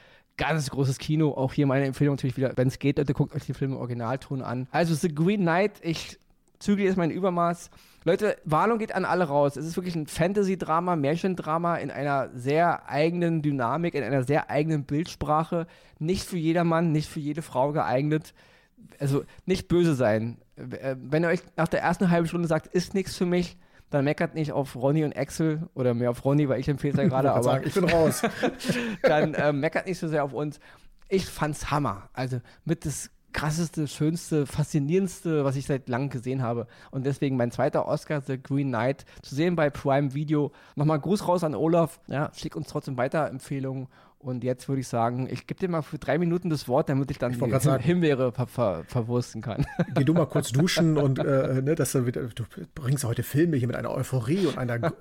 ganz 0.40 0.70
großes 0.70 0.98
Kino. 0.98 1.32
Auch 1.32 1.52
hier 1.52 1.66
meine 1.66 1.84
Empfehlung 1.84 2.14
natürlich 2.14 2.36
wieder, 2.36 2.52
wenn 2.56 2.68
es 2.68 2.78
geht, 2.78 2.98
Leute, 2.98 3.12
guckt 3.12 3.34
euch 3.34 3.44
den 3.44 3.54
Film 3.54 3.72
im 3.72 3.78
Originalton 3.78 4.42
an. 4.42 4.68
Also 4.70 4.94
The 4.94 5.14
Green 5.14 5.42
Knight, 5.42 5.72
ich 5.82 6.18
zügel 6.58 6.86
jetzt 6.86 6.96
mein 6.96 7.10
Übermaß. 7.10 7.70
Leute, 8.04 8.38
Warnung 8.44 8.78
geht 8.78 8.94
an 8.94 9.04
alle 9.04 9.24
raus. 9.24 9.56
Es 9.56 9.66
ist 9.66 9.76
wirklich 9.76 9.94
ein 9.94 10.06
Fantasy-Drama, 10.06 10.96
Märchendrama 10.96 11.76
in 11.76 11.90
einer 11.90 12.30
sehr 12.34 12.88
eigenen 12.88 13.42
Dynamik, 13.42 13.94
in 13.94 14.02
einer 14.02 14.22
sehr 14.22 14.48
eigenen 14.48 14.84
Bildsprache. 14.84 15.66
Nicht 15.98 16.24
für 16.24 16.38
jedermann, 16.38 16.92
nicht 16.92 17.10
für 17.10 17.20
jede 17.20 17.42
Frau 17.42 17.72
geeignet. 17.72 18.32
Also 18.98 19.24
nicht 19.44 19.68
böse 19.68 19.94
sein. 19.94 20.38
Äh, 20.56 20.96
wenn 20.98 21.24
ihr 21.24 21.28
euch 21.28 21.40
nach 21.56 21.68
der 21.68 21.82
ersten 21.82 22.10
halben 22.10 22.26
Stunde 22.26 22.48
sagt, 22.48 22.68
ist 22.68 22.94
nichts 22.94 23.16
für 23.16 23.26
mich, 23.26 23.58
dann 23.90 24.04
meckert 24.04 24.34
nicht 24.34 24.52
auf 24.52 24.76
Ronny 24.76 25.04
und 25.04 25.16
Axel 25.16 25.68
oder 25.74 25.92
mehr 25.94 26.10
auf 26.10 26.24
Ronny, 26.24 26.48
weil 26.48 26.60
ich 26.60 26.68
empfehle 26.68 26.94
es 26.94 26.98
ja 26.98 27.04
gerade, 27.08 27.32
aber 27.32 27.42
sagen, 27.42 27.66
ich 27.66 27.74
bin 27.74 27.84
raus. 27.84 28.22
dann 29.02 29.34
äh, 29.34 29.52
meckert 29.52 29.86
nicht 29.86 29.98
so 29.98 30.08
sehr 30.08 30.24
auf 30.24 30.32
uns. 30.32 30.58
Ich 31.08 31.26
fand's 31.26 31.70
Hammer. 31.70 32.08
Also 32.14 32.40
mit 32.64 32.86
das 32.86 33.10
krasseste, 33.32 33.88
schönste, 33.88 34.46
faszinierendste, 34.46 35.44
was 35.44 35.56
ich 35.56 35.66
seit 35.66 35.88
langem 35.88 36.10
gesehen 36.10 36.42
habe. 36.42 36.66
Und 36.90 37.06
deswegen 37.06 37.36
mein 37.36 37.50
zweiter 37.50 37.86
Oscar, 37.86 38.20
The 38.20 38.40
Green 38.42 38.68
Knight, 38.68 39.04
zu 39.22 39.34
sehen 39.34 39.56
bei 39.56 39.70
Prime 39.70 40.14
Video. 40.14 40.52
Nochmal 40.76 41.00
Gruß 41.00 41.26
raus 41.26 41.44
an 41.44 41.54
Olaf. 41.54 42.00
Ja, 42.06 42.30
schick 42.34 42.56
uns 42.56 42.68
trotzdem 42.68 42.96
weiter 42.96 43.28
Empfehlungen. 43.28 43.88
Und 44.22 44.44
jetzt 44.44 44.68
würde 44.68 44.80
ich 44.82 44.88
sagen, 44.88 45.28
ich 45.30 45.46
gebe 45.46 45.58
dir 45.58 45.70
mal 45.70 45.80
für 45.80 45.96
drei 45.96 46.18
Minuten 46.18 46.50
das 46.50 46.68
Wort, 46.68 46.90
damit 46.90 47.10
ich 47.10 47.18
dann 47.18 47.32
ich 47.32 47.38
die 47.38 47.58
sagen, 47.58 47.82
Himbeere 47.82 48.32
ver 48.32 48.46
ver 48.46 48.84
verwursten 48.86 49.40
kann. 49.40 49.64
Geh 49.94 50.04
du 50.04 50.12
mal 50.12 50.26
kurz 50.26 50.52
duschen 50.52 50.98
und 50.98 51.18
äh, 51.18 51.62
ne, 51.62 51.74
dass 51.74 51.92
du, 51.92 52.04
wieder, 52.04 52.24
du 52.24 52.44
bringst 52.74 53.04
heute 53.04 53.22
Filme 53.22 53.56
hier 53.56 53.66
mit 53.66 53.76
einer 53.76 53.90
Euphorie 53.90 54.44
und 54.44 54.58
einer 54.58 54.92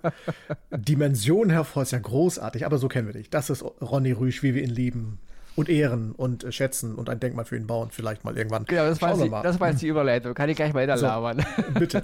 Dimension 0.71 1.49
hervor. 1.49 1.83
Ist 1.83 1.91
ja 1.91 1.99
großartig, 1.99 2.65
aber 2.65 2.77
so 2.77 2.87
kennen 2.87 3.07
wir 3.07 3.13
dich. 3.13 3.29
Das 3.29 3.49
ist 3.49 3.61
Ronny 3.61 4.13
Rüsch, 4.13 4.41
wie 4.41 4.55
wir 4.55 4.63
ihn 4.63 4.69
lieben 4.69 5.19
und 5.55 5.69
ehren 5.69 6.13
und 6.13 6.43
äh, 6.43 6.51
schätzen 6.51 6.95
und 6.95 7.09
ein 7.09 7.19
Denkmal 7.19 7.45
für 7.45 7.57
ihn 7.57 7.67
bauen, 7.67 7.89
vielleicht 7.91 8.23
mal 8.23 8.37
irgendwann. 8.37 8.65
Genau, 8.65 8.85
das, 8.85 9.01
war, 9.01 9.17
die, 9.17 9.29
das 9.29 9.59
war 9.59 9.69
jetzt 9.69 9.81
die 9.81 9.87
Überleitung. 9.87 10.33
Kann 10.33 10.49
ich 10.49 10.55
gleich 10.55 10.73
weiter 10.73 10.97
so, 10.97 11.05
labern. 11.05 11.45
Bitte. 11.77 12.03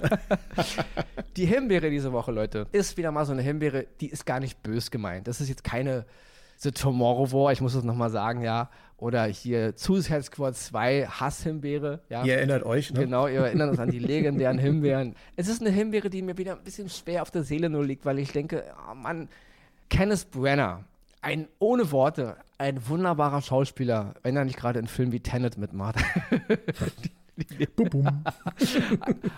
die 1.36 1.46
Himbeere 1.46 1.90
diese 1.90 2.12
Woche, 2.12 2.32
Leute, 2.32 2.66
ist 2.72 2.96
wieder 2.96 3.10
mal 3.12 3.24
so 3.24 3.32
eine 3.32 3.42
Himbeere, 3.42 3.86
die 4.00 4.08
ist 4.08 4.26
gar 4.26 4.40
nicht 4.40 4.62
bös 4.62 4.90
gemeint. 4.90 5.26
Das 5.28 5.40
ist 5.40 5.48
jetzt 5.48 5.64
keine 5.64 6.04
The 6.58 6.70
Tomorrow 6.70 7.32
War, 7.32 7.52
ich 7.52 7.60
muss 7.60 7.74
das 7.74 7.84
nochmal 7.84 8.10
sagen, 8.10 8.42
ja. 8.42 8.70
Oder 8.98 9.24
hier 9.26 9.74
Suicide 9.76 10.22
Squad 10.22 10.56
2, 10.56 11.06
Hasshimbeere. 11.06 12.00
Ja. 12.08 12.24
Ihr 12.24 12.36
erinnert 12.36 12.64
euch, 12.64 12.92
ne? 12.92 13.00
Genau, 13.00 13.26
ihr 13.26 13.40
erinnert 13.40 13.70
uns 13.70 13.78
an 13.78 13.90
die 13.90 13.98
legendären 13.98 14.58
Himbeeren. 14.58 15.14
Es 15.36 15.48
ist 15.48 15.60
eine 15.60 15.70
Himbeere, 15.70 16.08
die 16.08 16.22
mir 16.22 16.38
wieder 16.38 16.52
ein 16.56 16.64
bisschen 16.64 16.88
schwer 16.88 17.20
auf 17.20 17.30
der 17.30 17.42
Seele 17.42 17.68
nur 17.68 17.84
liegt, 17.84 18.06
weil 18.06 18.18
ich 18.18 18.32
denke, 18.32 18.64
oh 18.90 18.94
Mann, 18.94 19.28
Kenneth 19.90 20.30
Brenner, 20.30 20.84
ein 21.26 21.48
ohne 21.58 21.90
Worte, 21.90 22.36
ein 22.56 22.88
wunderbarer 22.88 23.42
Schauspieler, 23.42 24.14
wenn 24.22 24.36
er 24.36 24.44
nicht 24.44 24.56
gerade 24.56 24.78
in 24.78 24.86
Filmen 24.86 25.10
wie 25.10 25.18
Tenet 25.18 25.58
mitmacht. 25.58 25.96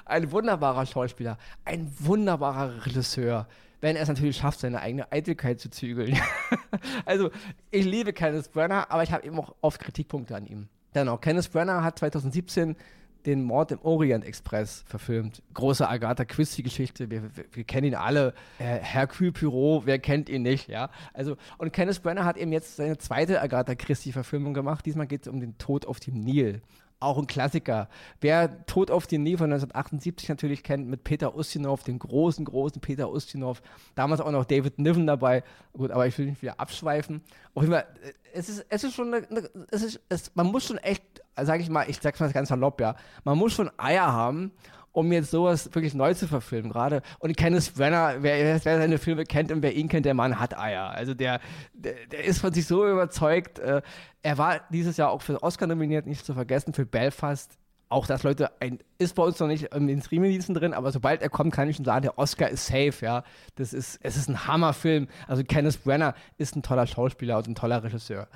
ein 0.04 0.30
wunderbarer 0.30 0.85
Schauspieler, 0.85 1.38
ein 1.64 1.90
wunderbarer 1.99 2.85
Regisseur, 2.85 3.47
wenn 3.80 3.97
er 3.97 4.02
es 4.02 4.09
natürlich 4.09 4.37
schafft, 4.37 4.61
seine 4.61 4.83
eigene 4.83 5.11
Eitelkeit 5.11 5.61
zu 5.61 5.71
zügeln. 5.71 6.14
also, 7.07 7.30
ich 7.70 7.87
liebe 7.87 8.12
Kenneth 8.12 8.53
Brenner, 8.53 8.90
aber 8.90 9.03
ich 9.03 9.11
habe 9.11 9.24
eben 9.24 9.38
auch 9.40 9.55
oft 9.62 9.81
Kritikpunkte 9.81 10.37
an 10.37 10.44
ihm. 10.46 10.68
Dennoch, 10.94 11.22
Kenneth 11.22 11.51
Brenner 11.51 11.83
hat 11.83 11.98
2017 11.98 12.77
den 13.26 13.42
Mord 13.42 13.72
im 13.72 13.81
Orient 13.83 14.24
Express 14.24 14.85
verfilmt. 14.87 15.42
Große 15.54 15.88
Agatha 15.88 16.24
Christie-Geschichte, 16.24 17.11
wir, 17.11 17.22
wir, 17.37 17.44
wir, 17.52 17.64
kennen 17.64 17.88
ihn 17.88 17.94
alle. 17.94 18.35
Äh, 18.59 18.78
Hercule 18.78 19.33
Poirot, 19.33 19.87
wer 19.87 19.98
kennt 19.98 20.28
ihn 20.28 20.42
nicht, 20.42 20.68
ja? 20.68 20.90
Also, 21.12 21.37
und 21.59 21.72
Kenneth 21.72 22.02
Brenner 22.02 22.24
hat 22.24 22.37
eben 22.37 22.52
jetzt 22.52 22.76
seine 22.76 22.98
zweite 22.98 23.40
Agatha 23.40 23.74
Christie-Verfilmung 23.74 24.54
gemacht. 24.54 24.87
Diesmal 24.87 25.07
geht 25.07 25.22
es 25.22 25.28
um 25.28 25.40
den 25.40 25.59
Tod 25.59 25.87
auf 25.87 26.00
dem 26.00 26.20
Nil 26.20 26.62
auch 27.01 27.19
ein 27.19 27.27
Klassiker. 27.27 27.89
Wer 28.21 28.65
Tod 28.67 28.91
auf 28.91 29.07
den 29.07 29.23
Nil 29.23 29.39
von 29.39 29.53
1978 29.53 30.29
natürlich 30.29 30.63
kennt, 30.63 30.89
mit 30.89 31.05
Peter 31.05 31.37
Ustinov, 31.37 31.85
den 31.85 31.99
großen, 31.99 32.45
großen 32.45 32.81
Peter 32.81 33.11
Ustinov. 33.11 33.63
Damals 33.95 34.21
auch 34.21 34.31
noch 34.31 34.45
David 34.45 34.79
Niven 34.79 35.07
dabei. 35.07 35.45
Gut, 35.73 35.91
aber 35.91 36.07
ich 36.07 36.19
will 36.19 36.27
nicht 36.27 36.43
wieder 36.43 36.59
abschweifen. 36.59 37.23
Auf 37.55 37.63
jeden 37.63 37.75
Fall, 37.75 37.87
es 38.33 38.49
ist, 38.49 38.67
es 38.69 38.85
ist 38.85 38.95
schon 38.95 39.15
eine 39.15 39.27
es 39.71 39.83
ist, 39.83 40.01
es, 40.09 40.35
man 40.35 40.47
muss 40.47 40.65
schon 40.65 40.79
echt, 40.79 41.03
sag 41.37 41.61
ich 41.61 41.69
mal, 41.69 41.89
ich 41.89 41.99
sag's 42.01 42.21
mal 42.21 42.33
ganz 42.33 42.49
salopp, 42.49 42.81
ja, 42.81 42.97
man 43.25 43.39
muss 43.39 43.53
schon 43.53 43.71
Eier 43.79 44.13
haben, 44.13 44.53
um 44.92 45.12
jetzt 45.12 45.31
sowas 45.31 45.66
wirklich 45.74 45.94
neu 45.94 46.14
zu 46.14 46.27
verfilmen. 46.27 46.70
Gerade, 46.70 47.03
und 47.18 47.37
Kenneth 47.37 47.74
Brenner, 47.74 48.16
wer, 48.20 48.38
wer, 48.38 48.59
seine 48.59 48.98
Filme 48.98 49.24
kennt 49.24 49.53
und 49.53 49.62
wer 49.62 49.74
ihn 49.74 49.88
kennt, 49.88 50.07
der 50.07 50.14
Mann 50.14 50.38
hat 50.38 50.59
Eier. 50.59 50.90
Also 50.90 51.14
der, 51.14 51.40
der, 51.72 51.94
der 52.11 52.24
ist 52.24 52.40
von 52.40 52.53
sich 52.53 52.66
so 52.66 52.88
überzeugt. 52.88 53.59
Äh, 53.59 53.83
er 54.22 54.38
war 54.38 54.61
dieses 54.70 54.96
Jahr 54.96 55.11
auch 55.11 55.22
für 55.22 55.33
den 55.33 55.42
Oscar 55.42 55.66
nominiert, 55.66 56.07
nicht 56.07 56.24
zu 56.24 56.35
vergessen, 56.35 56.74
für 56.74 56.87
Belfast. 56.87 57.59
Auch 57.90 58.07
das, 58.07 58.22
Leute, 58.22 58.51
ein, 58.61 58.81
ist 58.98 59.14
bei 59.14 59.22
uns 59.22 59.38
noch 59.40 59.46
nicht 59.46 59.72
in 59.74 59.87
den 59.87 60.03
Streamingdiensten 60.03 60.55
drin, 60.55 60.74
aber 60.74 60.92
sobald 60.92 61.22
er 61.22 61.31
kommt, 61.31 61.55
kann 61.55 61.70
ich 61.70 61.77
schon 61.77 61.87
sagen, 61.87 62.03
der 62.03 62.18
Oscar 62.18 62.51
ist 62.51 62.66
safe, 62.66 62.94
ja. 63.01 63.22
Das 63.55 63.72
ist, 63.72 63.98
es 64.03 64.16
ist 64.16 64.29
ein 64.29 64.46
Hammerfilm. 64.46 65.09
Also 65.27 65.42
Kenneth 65.42 65.83
Brenner 65.85 66.14
ist 66.37 66.55
ein 66.55 66.62
toller 66.62 66.87
Schauspieler 66.87 67.38
und 67.38 67.48
ein 67.48 67.55
toller 67.55 67.83
Regisseur. 67.83 68.29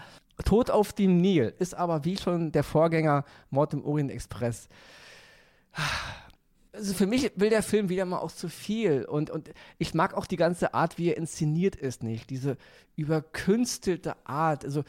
Tod 0.44 0.70
auf 0.70 0.92
dem 0.92 1.20
Nil 1.20 1.54
ist 1.58 1.74
aber 1.74 2.04
wie 2.04 2.16
schon 2.16 2.52
der 2.52 2.64
Vorgänger 2.64 3.24
Mord 3.50 3.74
im 3.74 3.84
Orient 3.84 4.10
Express 4.10 4.68
also 6.74 6.94
für 6.94 7.06
mich 7.06 7.32
will 7.36 7.50
der 7.50 7.62
Film 7.62 7.90
wieder 7.90 8.06
mal 8.06 8.18
auch 8.18 8.32
zu 8.32 8.48
viel. 8.48 9.04
Und, 9.04 9.28
und 9.28 9.50
ich 9.76 9.92
mag 9.92 10.14
auch 10.14 10.24
die 10.24 10.36
ganze 10.36 10.72
Art, 10.72 10.96
wie 10.96 11.10
er 11.10 11.18
inszeniert 11.18 11.76
ist, 11.76 12.02
nicht. 12.02 12.30
Diese 12.30 12.56
überkünstelte 12.96 14.14
Art. 14.26 14.64
Also 14.64 14.84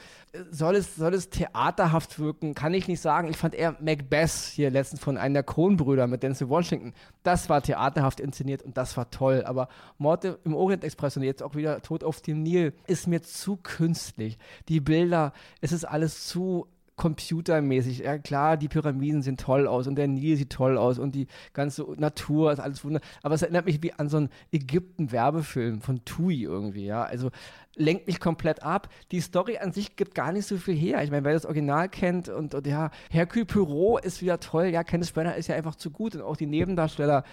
soll 0.50 0.78
es, 0.78 0.96
soll 0.96 1.13
es 1.13 1.30
theaterhaft 1.30 2.19
wirken, 2.19 2.54
kann 2.54 2.74
ich 2.74 2.88
nicht 2.88 3.02
sagen. 3.02 3.30
Ich 3.30 3.38
fand 3.38 3.54
eher 3.54 3.76
Macbeth 3.82 4.32
hier 4.32 4.72
letztens 4.72 5.02
von 5.02 5.17
einem 5.17 5.34
der 5.34 5.43
Coen-Brüder 5.43 6.08
mit 6.08 6.24
Denzel 6.24 6.48
Washington. 6.48 6.93
Das 7.24 7.50
war 7.50 7.62
theaterhaft 7.62 8.22
inszeniert 8.22 8.62
und 8.63 8.78
das 8.78 8.96
war 8.96 9.12
toll. 9.12 9.43
Aber 9.46 9.67
Mord 9.98 10.24
im 10.46 10.56
Orient 10.56 10.86
Express 10.86 11.17
und 11.17 11.24
jetzt 11.24 11.43
auch 11.43 11.56
wieder 11.56 11.82
Tod 11.82 12.06
auf 12.06 12.22
dem 12.22 12.43
Nil 12.43 12.74
ist 12.88 13.08
mir 13.08 13.22
zu 13.24 13.58
künstlich. 13.58 14.38
Die 14.69 14.80
Bilder, 14.80 15.34
es 15.60 15.74
ist 15.74 15.84
alles 15.84 16.28
zu 16.28 16.67
computermäßig. 16.95 17.99
Ja, 17.99 18.17
klar, 18.17 18.58
die 18.58 18.67
Pyramiden 18.67 19.21
sehen 19.21 19.38
toll 19.38 19.67
aus 19.67 19.88
und 19.88 19.95
der 19.95 20.08
Nil 20.08 20.38
sieht 20.38 20.51
toll 20.51 20.77
aus 20.77 20.99
und 20.99 21.15
die 21.15 21.27
ganze 21.53 21.86
Natur 21.97 22.51
ist 22.51 22.60
alles 22.60 22.84
wunderbar. 22.84 23.08
Aber 23.23 23.36
es 23.36 23.41
erinnert 23.41 23.65
mich 23.65 23.82
wie 23.82 23.93
an 23.93 24.10
so 24.10 24.17
einen 24.17 24.29
Ägypten-Werbefilm 24.51 25.82
von 25.82 26.06
TUI 26.06 26.43
irgendwie, 26.43 26.86
ja. 26.86 27.03
Also 27.03 27.32
lenkt 27.75 28.08
mich 28.08 28.19
komplett 28.19 28.63
ab. 28.63 28.89
Die 29.12 29.21
Story 29.21 29.58
an 29.58 29.71
sich 29.71 29.95
gibt 29.95 30.13
gar 30.15 30.32
nicht 30.32 30.45
so 30.45 30.58
viel 30.58 30.75
her. 30.75 31.03
Ich 31.03 31.12
meine, 31.12 31.25
wer 31.25 31.34
das 31.34 31.45
Original 31.45 31.89
kennt 31.89 32.29
und, 32.29 32.53
und 32.53 32.67
ja, 32.67 32.91
Hercule 33.10 33.45
Poirot 33.45 34.06
ist 34.06 34.21
wieder 34.21 34.39
toll. 34.39 34.65
Ja, 34.65 34.84
Kenneth 34.84 35.13
Brenner 35.13 35.36
ist 35.36 35.47
ja 35.47 35.56
einfach 35.56 35.75
zu 35.75 35.89
gut 35.89 36.15
und 36.15 36.21
auch 36.21 36.38
die 36.38 36.45
Nebendarsteller 36.45 37.23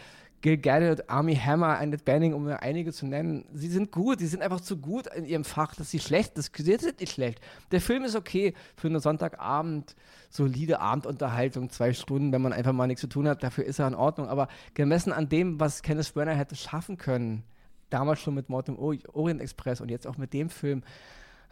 Gil 0.42 0.56
Gadot, 0.56 1.08
Army 1.08 1.36
Hammer, 1.36 1.78
Annette 1.78 2.02
Banning, 2.02 2.32
um 2.32 2.44
nur 2.44 2.62
einige 2.62 2.92
zu 2.92 3.06
nennen. 3.06 3.44
Sie 3.52 3.68
sind 3.68 3.92
gut, 3.92 4.20
sie 4.20 4.26
sind 4.26 4.42
einfach 4.42 4.60
zu 4.60 4.78
gut 4.78 5.06
in 5.08 5.26
ihrem 5.26 5.44
Fach, 5.44 5.74
dass 5.74 5.90
sie 5.90 5.98
schlecht 5.98 6.34
sind. 6.36 6.50
Sie 6.56 6.76
sind 6.76 7.00
nicht 7.00 7.12
schlecht. 7.12 7.40
Der 7.72 7.80
Film 7.80 8.04
ist 8.04 8.16
okay 8.16 8.54
für 8.74 8.88
eine 8.88 9.00
Sonntagabend, 9.00 9.94
solide 10.30 10.80
Abendunterhaltung, 10.80 11.68
zwei 11.68 11.92
Stunden, 11.92 12.32
wenn 12.32 12.40
man 12.40 12.54
einfach 12.54 12.72
mal 12.72 12.86
nichts 12.86 13.02
zu 13.02 13.08
tun 13.08 13.28
hat. 13.28 13.42
Dafür 13.42 13.64
ist 13.64 13.78
er 13.78 13.88
in 13.88 13.94
Ordnung. 13.94 14.28
Aber 14.28 14.48
gemessen 14.72 15.12
an 15.12 15.28
dem, 15.28 15.60
was 15.60 15.82
Kenneth 15.82 16.14
Brenner 16.14 16.34
hätte 16.34 16.56
schaffen 16.56 16.96
können, 16.96 17.42
damals 17.90 18.20
schon 18.20 18.34
mit 18.34 18.48
Mord 18.48 18.68
im 18.68 18.78
Orient 18.78 19.42
Express 19.42 19.82
und 19.82 19.90
jetzt 19.90 20.06
auch 20.06 20.16
mit 20.16 20.32
dem 20.32 20.48
Film, 20.48 20.82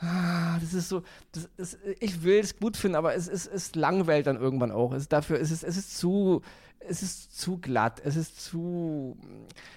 Ah, 0.00 0.58
das 0.61 0.74
ist 0.74 0.88
so, 0.88 1.02
das 1.32 1.48
ist, 1.56 1.78
ich 1.98 2.22
will 2.22 2.38
es 2.38 2.58
gut 2.58 2.76
finden, 2.76 2.94
aber 2.94 3.14
es, 3.14 3.26
es, 3.26 3.46
es 3.46 3.74
langweilt 3.74 4.28
dann 4.28 4.37
irgendwann 4.37 4.70
auch. 4.70 4.92
Es, 4.92 5.08
dafür 5.08 5.38
ist 5.38 5.50
es, 5.50 5.64
es 5.64 5.76
ist 5.76 5.98
zu, 5.98 6.42
es 6.78 7.02
ist 7.02 7.37
zu 7.38 7.58
glatt, 7.58 8.00
es 8.04 8.14
ist 8.14 8.40
zu. 8.40 9.16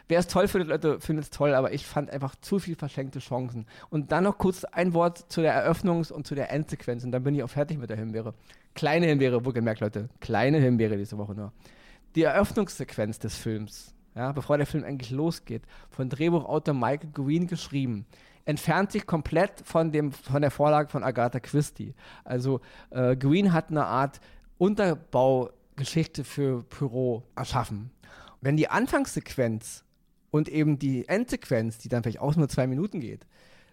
Wer 0.08 0.20
es 0.20 0.28
toll 0.28 0.48
findet, 0.48 0.70
Leute, 0.70 1.00
findet 1.00 1.26
es 1.26 1.32
toll, 1.32 1.56
aber 1.56 1.74
ich 1.74 1.88
fand 1.88 2.12
einfach 2.12 2.36
zu 2.36 2.60
viel 2.60 2.76
verschenkte 2.76 3.18
Chancen. 3.18 3.66
Und 3.90 4.12
dann 4.12 4.24
noch 4.24 4.38
kurz 4.38 4.64
ein 4.64 4.94
Wort 4.94 5.32
zu 5.32 5.42
der 5.42 5.56
Eröffnungs- 5.56 6.12
und 6.12 6.28
zu 6.28 6.36
der 6.36 6.52
Endsequenz 6.52 7.04
und 7.04 7.12
dann 7.12 7.24
bin 7.24 7.34
ich 7.34 7.42
auch 7.44 7.50
fertig 7.50 7.80
mit 7.80 7.90
der 7.90 7.98
Himbeere. 7.98 8.36
Kleine 8.76 9.08
Himbeere, 9.08 9.44
wohlgemerkt, 9.44 9.82
Leute, 9.82 10.10
kleine 10.20 10.60
Himbeere 10.60 10.98
diese 10.98 11.18
Woche 11.18 11.34
nur. 11.34 11.52
Die 12.16 12.24
Eröffnungssequenz 12.24 13.18
des 13.20 13.36
Films 13.36 13.96
ja, 14.16 14.32
bevor 14.34 14.58
der 14.58 14.68
Film 14.68 14.84
eigentlich 14.84 15.12
losgeht, 15.12 15.64
von 15.90 16.10
Drehbuchautor 16.10 16.74
Michael 16.74 17.12
Green 17.14 17.48
geschrieben 17.48 18.06
entfernt 18.52 18.92
sich 18.92 19.08
komplett 19.08 19.62
von, 19.64 19.92
dem, 19.92 20.12
von 20.12 20.42
der 20.42 20.52
Vorlage 20.52 20.90
von 20.90 21.04
Agatha 21.04 21.40
Christie. 21.40 21.96
Also 22.24 22.62
äh, 22.92 23.16
Green 23.16 23.54
hat 23.54 23.70
eine 23.70 23.86
Art 23.86 24.20
Unterbaugeschichte 24.58 26.24
für 26.24 26.64
Pyro 26.64 27.24
erschaffen. 27.36 27.92
Wenn 28.42 28.58
die 28.58 28.70
Anfangssequenz 28.70 29.84
und 30.30 30.50
eben 30.50 30.78
die 30.78 31.08
Endsequenz, 31.08 31.78
die 31.78 31.90
dann 31.90 32.04
vielleicht 32.04 32.20
auch 32.20 32.36
nur 32.36 32.50
zwei 32.50 32.68
Minuten 32.68 33.00
geht, 33.00 33.26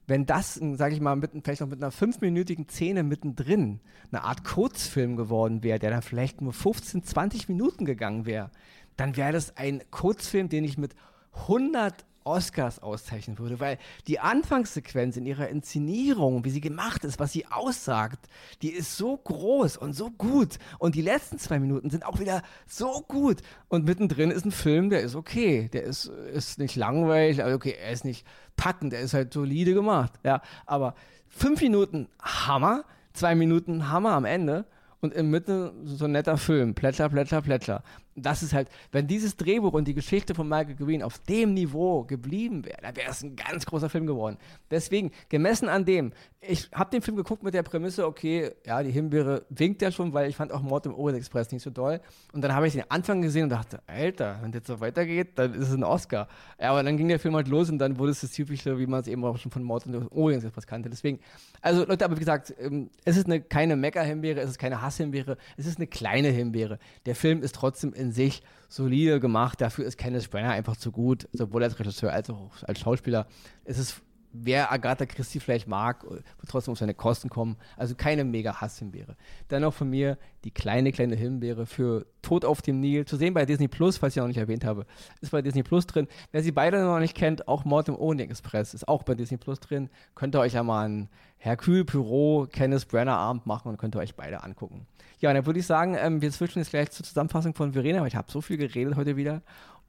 wenn 0.06 0.24
das, 0.24 0.54
sage 0.54 0.94
ich 0.94 1.00
mal, 1.00 1.16
mit, 1.16 1.32
vielleicht 1.44 1.60
noch 1.60 1.68
mit 1.68 1.82
einer 1.82 1.90
fünfminütigen 1.90 2.68
Szene 2.68 3.02
mittendrin 3.02 3.80
eine 4.10 4.22
Art 4.24 4.42
Kurzfilm 4.44 5.16
geworden 5.16 5.62
wäre, 5.62 5.78
der 5.78 5.90
dann 5.90 6.02
vielleicht 6.02 6.40
nur 6.40 6.54
15, 6.54 7.02
20 7.02 7.48
Minuten 7.48 7.84
gegangen 7.84 8.24
wäre, 8.24 8.50
dann 8.96 9.16
wäre 9.16 9.32
das 9.32 9.56
ein 9.56 9.82
Kurzfilm, 9.90 10.48
den 10.48 10.64
ich 10.64 10.78
mit 10.78 10.94
100 11.34 12.06
Oscars 12.28 12.80
auszeichnen 12.80 13.38
würde, 13.38 13.58
weil 13.58 13.78
die 14.06 14.20
Anfangssequenz 14.20 15.16
in 15.16 15.26
ihrer 15.26 15.48
Inszenierung, 15.48 16.44
wie 16.44 16.50
sie 16.50 16.60
gemacht 16.60 17.04
ist, 17.04 17.18
was 17.18 17.32
sie 17.32 17.46
aussagt, 17.46 18.28
die 18.62 18.70
ist 18.70 18.96
so 18.96 19.16
groß 19.16 19.78
und 19.78 19.94
so 19.94 20.10
gut. 20.10 20.58
Und 20.78 20.94
die 20.94 21.02
letzten 21.02 21.38
zwei 21.38 21.58
Minuten 21.58 21.90
sind 21.90 22.04
auch 22.04 22.20
wieder 22.20 22.42
so 22.66 23.04
gut. 23.08 23.38
Und 23.68 23.86
mittendrin 23.86 24.30
ist 24.30 24.44
ein 24.44 24.52
Film, 24.52 24.90
der 24.90 25.00
ist 25.00 25.14
okay. 25.14 25.68
Der 25.72 25.84
ist, 25.84 26.06
ist 26.06 26.58
nicht 26.58 26.76
langweilig, 26.76 27.42
also 27.42 27.56
okay, 27.56 27.76
er 27.80 27.92
ist 27.92 28.04
nicht 28.04 28.26
packend, 28.56 28.92
er 28.92 29.00
ist 29.00 29.14
halt 29.14 29.32
solide 29.32 29.72
gemacht. 29.72 30.12
Ja, 30.22 30.42
aber 30.66 30.94
fünf 31.28 31.62
Minuten 31.62 32.08
Hammer, 32.22 32.84
zwei 33.14 33.34
Minuten 33.34 33.90
Hammer 33.90 34.12
am 34.12 34.26
Ende 34.26 34.66
und 35.00 35.14
in 35.14 35.30
Mitte 35.30 35.72
so 35.84 36.04
ein 36.04 36.12
netter 36.12 36.36
Film. 36.36 36.74
Plätscher, 36.74 37.08
Plätscher, 37.08 37.40
Plätscher 37.40 37.82
das 38.22 38.42
ist 38.42 38.52
halt, 38.52 38.68
wenn 38.92 39.06
dieses 39.06 39.36
Drehbuch 39.36 39.72
und 39.72 39.86
die 39.86 39.94
Geschichte 39.94 40.34
von 40.34 40.48
Michael 40.48 40.74
Green 40.74 41.02
auf 41.02 41.18
dem 41.18 41.54
Niveau 41.54 42.04
geblieben 42.04 42.64
wäre, 42.64 42.78
dann 42.82 42.96
wäre 42.96 43.10
es 43.10 43.22
ein 43.22 43.36
ganz 43.36 43.66
großer 43.66 43.88
Film 43.88 44.06
geworden. 44.06 44.36
Deswegen, 44.70 45.10
gemessen 45.28 45.68
an 45.68 45.84
dem, 45.84 46.12
ich 46.40 46.70
habe 46.72 46.90
den 46.90 47.02
Film 47.02 47.16
geguckt 47.16 47.42
mit 47.42 47.52
der 47.52 47.62
Prämisse, 47.62 48.06
okay, 48.06 48.52
ja, 48.64 48.82
die 48.82 48.92
Himbeere 48.92 49.44
winkt 49.48 49.82
ja 49.82 49.90
schon, 49.90 50.12
weil 50.12 50.30
ich 50.30 50.36
fand 50.36 50.52
auch 50.52 50.62
Mord 50.62 50.86
im 50.86 50.94
Orient 50.94 51.18
Express 51.18 51.50
nicht 51.50 51.62
so 51.62 51.70
doll. 51.70 52.00
Und 52.32 52.42
dann 52.42 52.54
habe 52.54 52.66
ich 52.66 52.74
den 52.74 52.88
Anfang 52.90 53.22
gesehen 53.22 53.44
und 53.44 53.50
dachte, 53.50 53.80
Alter, 53.86 54.38
wenn 54.42 54.52
das 54.52 54.62
so 54.64 54.78
weitergeht, 54.80 55.30
dann 55.36 55.54
ist 55.54 55.68
es 55.68 55.74
ein 55.74 55.82
Oscar. 55.82 56.28
Ja, 56.60 56.70
aber 56.70 56.82
dann 56.82 56.96
ging 56.96 57.08
der 57.08 57.18
Film 57.18 57.34
halt 57.34 57.48
los 57.48 57.70
und 57.70 57.78
dann 57.78 57.98
wurde 57.98 58.12
es 58.12 58.20
das 58.20 58.30
Typische, 58.30 58.78
wie 58.78 58.86
man 58.86 59.00
es 59.00 59.08
eben 59.08 59.24
auch 59.24 59.36
schon 59.36 59.50
von 59.50 59.62
Mord 59.64 59.86
im 59.86 60.08
Orient 60.12 60.44
Express 60.44 60.66
kannte. 60.66 60.88
Deswegen, 60.88 61.18
also 61.60 61.84
Leute, 61.84 62.04
aber 62.04 62.14
wie 62.16 62.20
gesagt, 62.20 62.54
ähm, 62.60 62.90
es 63.04 63.16
ist 63.16 63.26
eine, 63.26 63.40
keine 63.40 63.74
Mecker-Himbeere, 63.74 64.40
es 64.40 64.50
ist 64.50 64.58
keine 64.58 64.80
Hass-Himbeere, 64.80 65.36
es 65.56 65.66
ist 65.66 65.78
eine 65.78 65.88
kleine 65.88 66.28
Himbeere. 66.28 66.78
Der 67.06 67.16
Film 67.16 67.42
ist 67.42 67.56
trotzdem 67.56 67.92
in 67.94 68.07
sich 68.12 68.42
solide 68.68 69.20
gemacht. 69.20 69.60
Dafür 69.60 69.86
ist 69.86 69.98
Kenneth 69.98 70.30
Brenner 70.30 70.50
einfach 70.50 70.76
zu 70.76 70.92
gut, 70.92 71.28
sowohl 71.32 71.64
als 71.64 71.78
Regisseur 71.78 72.12
als 72.12 72.30
auch 72.30 72.62
als 72.62 72.80
Schauspieler. 72.80 73.26
Es 73.64 73.78
ist, 73.78 74.02
wer 74.42 74.72
Agatha 74.72 75.06
Christie 75.06 75.40
vielleicht 75.40 75.68
mag, 75.68 76.04
wird 76.08 76.24
trotzdem 76.48 76.72
auf 76.72 76.78
seine 76.78 76.94
Kosten 76.94 77.28
kommen. 77.28 77.56
Also 77.76 77.94
keine 77.94 78.24
mega 78.24 78.60
Hasshimbeere. 78.60 79.16
Dann 79.48 79.62
noch 79.62 79.74
von 79.74 79.90
mir 79.90 80.18
die 80.44 80.50
kleine, 80.50 80.92
kleine 80.92 81.16
Himbeere 81.16 81.66
für 81.66 82.06
Tod 82.22 82.44
auf 82.44 82.62
dem 82.62 82.80
Nil. 82.80 83.04
Zu 83.04 83.16
sehen 83.16 83.34
bei 83.34 83.44
Disney 83.44 83.68
Plus, 83.68 83.96
falls 83.96 84.16
ich 84.16 84.20
noch 84.20 84.28
nicht 84.28 84.38
erwähnt 84.38 84.64
habe, 84.64 84.86
ist 85.20 85.30
bei 85.30 85.42
Disney 85.42 85.62
Plus 85.62 85.86
drin. 85.86 86.08
Wer 86.32 86.42
sie 86.42 86.52
beide 86.52 86.82
noch 86.82 86.98
nicht 86.98 87.16
kennt, 87.16 87.48
auch 87.48 87.64
Mord 87.64 87.88
im 87.88 87.96
Orient 87.96 88.22
Express 88.22 88.74
ist 88.74 88.86
auch 88.86 89.02
bei 89.02 89.14
Disney 89.14 89.36
Plus 89.36 89.60
drin. 89.60 89.90
Könnt 90.14 90.34
ihr 90.34 90.40
euch 90.40 90.54
ja 90.54 90.62
mal 90.62 90.84
einen 90.84 91.08
Hercule 91.38 91.84
Poirot, 91.84 92.52
Kenneth 92.52 92.88
Brenner 92.88 93.16
Abend 93.16 93.46
machen 93.46 93.68
und 93.68 93.78
könnt 93.78 93.94
ihr 93.94 94.00
euch 94.00 94.14
beide 94.14 94.42
angucken. 94.42 94.86
Ja, 95.20 95.32
dann 95.32 95.46
würde 95.46 95.58
ich 95.58 95.66
sagen, 95.66 95.96
ähm, 95.98 96.20
wir 96.20 96.30
switchen 96.30 96.62
jetzt 96.62 96.70
gleich 96.70 96.90
zur 96.90 97.04
Zusammenfassung 97.04 97.54
von 97.54 97.72
Verena, 97.72 98.00
weil 98.00 98.08
ich 98.08 98.16
habe 98.16 98.30
so 98.30 98.40
viel 98.40 98.56
geredet 98.56 98.96
heute 98.96 99.16
wieder. 99.16 99.42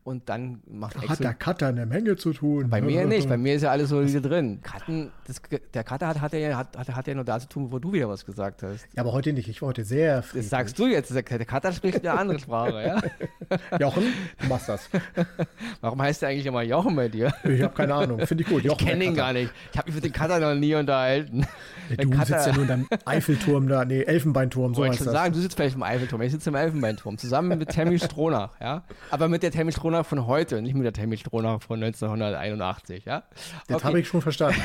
Und 0.09 0.27
dann 0.27 0.63
macht 0.67 0.95
da 0.95 1.07
Hat 1.07 1.19
der 1.19 1.35
Cutter 1.35 1.67
eine 1.67 1.85
Menge 1.85 2.15
zu 2.15 2.33
tun. 2.33 2.67
Bei 2.67 2.81
mir 2.81 3.05
nicht, 3.05 3.29
bei 3.29 3.37
mir 3.37 3.53
ist 3.53 3.61
ja 3.61 3.69
alles 3.69 3.89
so 3.89 4.03
wieder 4.03 4.21
drin. 4.21 4.59
Cutten, 4.63 5.11
das, 5.27 5.39
der 5.71 5.83
Cutter 5.83 6.07
hat, 6.07 6.19
hat, 6.19 6.33
ja, 6.33 6.57
hat, 6.57 6.75
hat 6.75 7.07
ja 7.07 7.13
nur 7.13 7.25
da 7.25 7.39
zu 7.39 7.47
tun, 7.47 7.71
wo 7.71 7.77
du 7.77 7.93
wieder 7.93 8.09
was 8.09 8.25
gesagt 8.25 8.63
hast. 8.63 8.87
Ja, 8.95 9.03
aber 9.03 9.11
heute 9.11 9.33
nicht. 9.33 9.47
Ich 9.47 9.61
war 9.61 9.69
heute 9.69 9.83
sehr 9.83 10.23
friedlich. 10.23 10.45
Das 10.45 10.49
sagst 10.49 10.79
du 10.79 10.87
jetzt. 10.87 11.13
Der 11.13 11.21
Cutter 11.21 11.71
spricht 11.73 11.99
eine 11.99 12.19
andere 12.19 12.39
Sprache, 12.39 12.81
ja? 12.81 13.77
Jochen, 13.79 14.01
du 14.41 14.47
machst 14.47 14.67
das. 14.67 14.89
Warum 15.81 16.01
heißt 16.01 16.23
der 16.23 16.29
eigentlich 16.29 16.47
immer 16.47 16.63
Jochen 16.63 16.95
bei 16.95 17.07
dir? 17.07 17.31
Ich 17.43 17.61
habe 17.61 17.75
keine 17.75 17.93
Ahnung. 17.93 18.25
Finde 18.25 18.43
ich 18.43 18.49
gut. 18.49 18.63
Jochen 18.63 18.79
ich 18.79 18.87
kenne 18.87 19.03
ihn 19.03 19.13
gar 19.13 19.31
nicht. 19.31 19.51
Ich 19.71 19.77
habe 19.77 19.89
mich 19.89 19.95
mit 19.95 20.05
dem 20.05 20.13
Cutter 20.13 20.39
noch 20.39 20.59
nie 20.59 20.73
unterhalten. 20.73 21.45
Ja, 21.91 21.97
du 21.97 22.09
Cutter, 22.09 22.25
sitzt 22.25 22.47
ja 22.47 22.53
nur 22.53 22.63
in 22.63 22.67
deinem 22.67 22.87
Eiffelturm 23.05 23.67
da. 23.67 23.85
Nee, 23.85 24.01
Elfenbeinturm, 24.01 24.73
so 24.73 24.83
heißt 24.83 25.01
ich 25.01 25.05
das. 25.05 25.13
sagen, 25.13 25.35
du 25.35 25.39
sitzt 25.39 25.55
vielleicht 25.55 25.75
im 25.75 25.83
Eiffelturm. 25.83 26.23
Ich 26.23 26.31
sitze 26.31 26.49
im 26.49 26.55
Elfenbeinturm. 26.55 27.19
Zusammen 27.19 27.59
mit 27.59 27.69
Tammy 27.69 27.99
Stronach, 27.99 28.59
ja? 28.59 28.83
Aber 29.11 29.27
mit 29.27 29.43
der 29.43 29.51
Tammy 29.51 29.71
Stronach 29.71 29.98
von 30.03 30.27
heute, 30.27 30.61
nicht 30.61 30.75
mit 30.75 30.85
der 30.85 30.93
Tammy 30.93 31.17
Stronach 31.17 31.61
von 31.61 31.81
1981, 31.83 33.05
ja? 33.05 33.23
Das 33.67 33.77
okay. 33.77 33.85
habe 33.85 33.99
ich 33.99 34.07
schon 34.07 34.21
verstanden. 34.21 34.61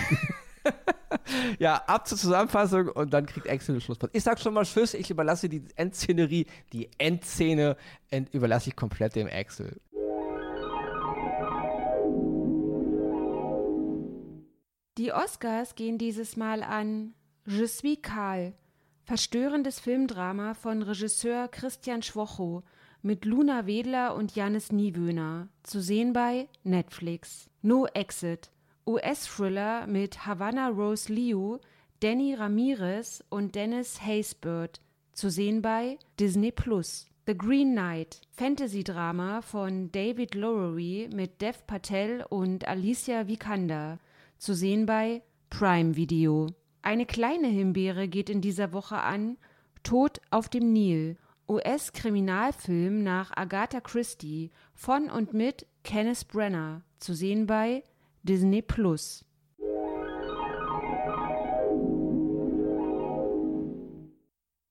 ja, 1.59 1.77
ab 1.87 2.07
zur 2.07 2.19
Zusammenfassung 2.19 2.89
und 2.89 3.13
dann 3.13 3.27
kriegt 3.27 3.49
Axel 3.49 3.77
den 3.77 3.81
Schlusspart. 3.81 4.15
Ich 4.15 4.23
sag 4.23 4.41
schon 4.41 4.55
mal 4.55 4.65
Tschüss, 4.65 4.95
ich 4.95 5.11
überlasse 5.11 5.49
die 5.49 5.65
Endszenerie, 5.77 6.47
die 6.73 6.91
Endszene 6.99 7.77
ent 8.11 8.33
überlasse 8.33 8.71
ich 8.71 8.77
komplett 8.77 9.17
dem 9.17 9.29
Axel. 9.29 9.81
Die 14.97 15.13
Oscars 15.13 15.75
gehen 15.75 15.99
dieses 15.99 16.37
Mal 16.37 16.63
an 16.63 17.15
Je 17.47 17.67
suis 17.67 17.99
Karl, 18.01 18.55
verstörendes 19.03 19.81
Filmdrama 19.81 20.55
von 20.55 20.83
Regisseur 20.83 21.49
Christian 21.49 22.03
Schwocho 22.03 22.63
mit 23.05 23.27
Luna 23.27 23.67
Wedler 23.67 24.15
und 24.15 24.35
Janis 24.35 24.73
Niewöhner, 24.73 25.49
zu 25.63 25.83
sehen 25.83 26.15
bei 26.15 26.49
Netflix. 26.63 27.51
No 27.61 27.87
Exit, 27.93 28.51
US-Thriller 28.87 29.87
mit 29.87 30.25
Havana 30.25 30.69
Rose 30.69 31.13
Liu, 31.13 31.59
Danny 32.01 32.33
Ramirez 32.33 33.23
und 33.29 33.55
Dennis 33.55 34.01
Haysbert, 34.01 34.81
zu 35.13 35.29
sehen 35.29 35.61
bei 35.61 35.99
Disney 36.19 36.51
Plus. 36.51 37.07
The 37.27 37.37
Green 37.37 37.73
Knight, 37.73 38.23
Fantasy-Drama 38.33 39.43
von 39.43 39.93
David 39.93 40.35
Lowery 40.35 41.11
mit 41.15 41.43
Dev 41.43 41.59
Patel 41.67 42.25
und 42.31 42.67
Alicia 42.67 43.29
Vikander, 43.29 43.99
zu 44.39 44.55
sehen 44.55 44.87
bei 44.87 45.21
Prime 45.51 45.95
Video. 45.95 46.47
Eine 46.81 47.05
kleine 47.05 47.49
Himbeere 47.49 48.09
geht 48.09 48.31
in 48.31 48.41
dieser 48.41 48.73
Woche 48.73 48.97
an 48.97 49.37
Tod 49.83 50.23
auf 50.31 50.49
dem 50.49 50.73
Nil 50.73 51.19
US-Kriminalfilm 51.49 53.03
nach 53.03 53.31
Agatha 53.37 53.81
Christie 53.81 54.51
von 54.75 55.11
und 55.11 55.35
mit 55.35 55.67
Kenneth 55.83 56.29
Brenner, 56.29 56.83
zu 56.99 57.15
sehen 57.15 57.47
bei 57.47 57.85
Disney 58.23 58.63
Plus. 58.63 59.25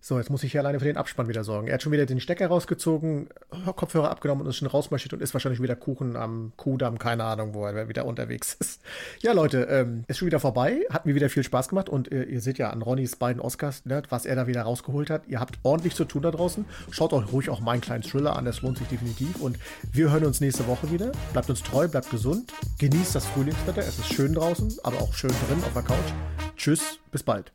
So, 0.06 0.18
jetzt 0.18 0.30
muss 0.30 0.44
ich 0.44 0.52
hier 0.52 0.60
alleine 0.60 0.80
für 0.80 0.86
den 0.86 0.98
Abspann 0.98 1.30
wieder 1.30 1.46
sorgen. 1.46 1.70
Er 1.70 1.76
hat 1.76 1.82
schon 1.82 1.94
wieder 1.94 2.06
den 2.06 2.20
Stecker 2.20 2.48
rausgezogen, 2.48 3.30
Kopfhörer 3.78 4.12
abgenommen 4.12 4.44
und 4.44 4.50
ist 4.50 4.58
schon 4.58 4.68
rausmarschiert 4.68 5.14
und 5.14 5.22
ist 5.22 5.34
wahrscheinlich 5.34 5.62
wieder 5.62 5.78
Kuchen 5.78 6.18
am 6.18 6.52
Kuhdamm, 6.58 7.00
keine 7.00 7.24
Ahnung, 7.24 7.54
wo 7.54 7.66
er 7.66 7.88
wieder 7.88 8.06
unterwegs 8.06 8.54
ist. 8.60 8.82
Ja, 9.22 9.32
Leute, 9.32 9.62
ähm, 9.70 10.04
ist 10.10 10.18
schon 10.18 10.26
wieder 10.26 10.42
vorbei. 10.42 10.82
Hat 10.90 11.06
mir 11.06 11.16
wieder 11.16 11.30
viel 11.30 11.46
Spaß 11.46 11.70
gemacht 11.70 11.88
und 11.88 12.12
äh, 12.12 12.24
ihr 12.24 12.42
seht 12.42 12.58
ja 12.58 12.70
an 12.72 12.82
Ronnys 12.82 13.16
beiden 13.16 13.42
Oscars, 13.42 13.86
ne, 13.86 14.04
was 14.10 14.26
er 14.26 14.36
da 14.36 14.46
wieder 14.46 14.64
rausgeholt 14.64 15.10
hat. 15.10 15.26
Ihr 15.30 15.40
habt 15.40 15.58
ordentlich 15.64 15.96
zu 15.96 16.04
tun 16.04 16.22
da 16.22 16.32
draußen. 16.32 16.66
Schaut 16.92 17.14
euch 17.14 17.32
ruhig 17.32 17.50
auch 17.50 17.62
meinen 17.62 17.80
kleinen 17.80 18.04
Thriller 18.04 18.36
an, 18.36 18.44
das 18.44 18.62
lohnt 18.62 18.80
sich 18.80 18.88
definitiv. 18.90 19.40
Und 19.40 19.58
wir 19.94 20.12
hören 20.12 20.26
uns 20.26 20.42
nächste 20.42 20.68
Woche 20.68 20.92
wieder. 20.92 21.14
Bleibt 21.32 21.50
uns 21.50 21.64
treu, 21.64 21.88
bleibt 21.88 22.10
gesund, 22.10 22.52
genießt 22.78 23.16
das 23.16 23.26
Frühlingswetter. 23.28 23.80
Es 23.80 24.00
ist 24.00 24.14
schön 24.14 24.34
draußen, 24.34 24.80
aber 24.84 24.98
auch 24.98 25.14
schön 25.14 25.32
drin 25.48 25.64
auf 25.66 25.72
der 25.72 25.84
Couch. 25.84 25.96
Tschüss, 26.58 27.00
bis 27.10 27.24
bald. 27.24 27.54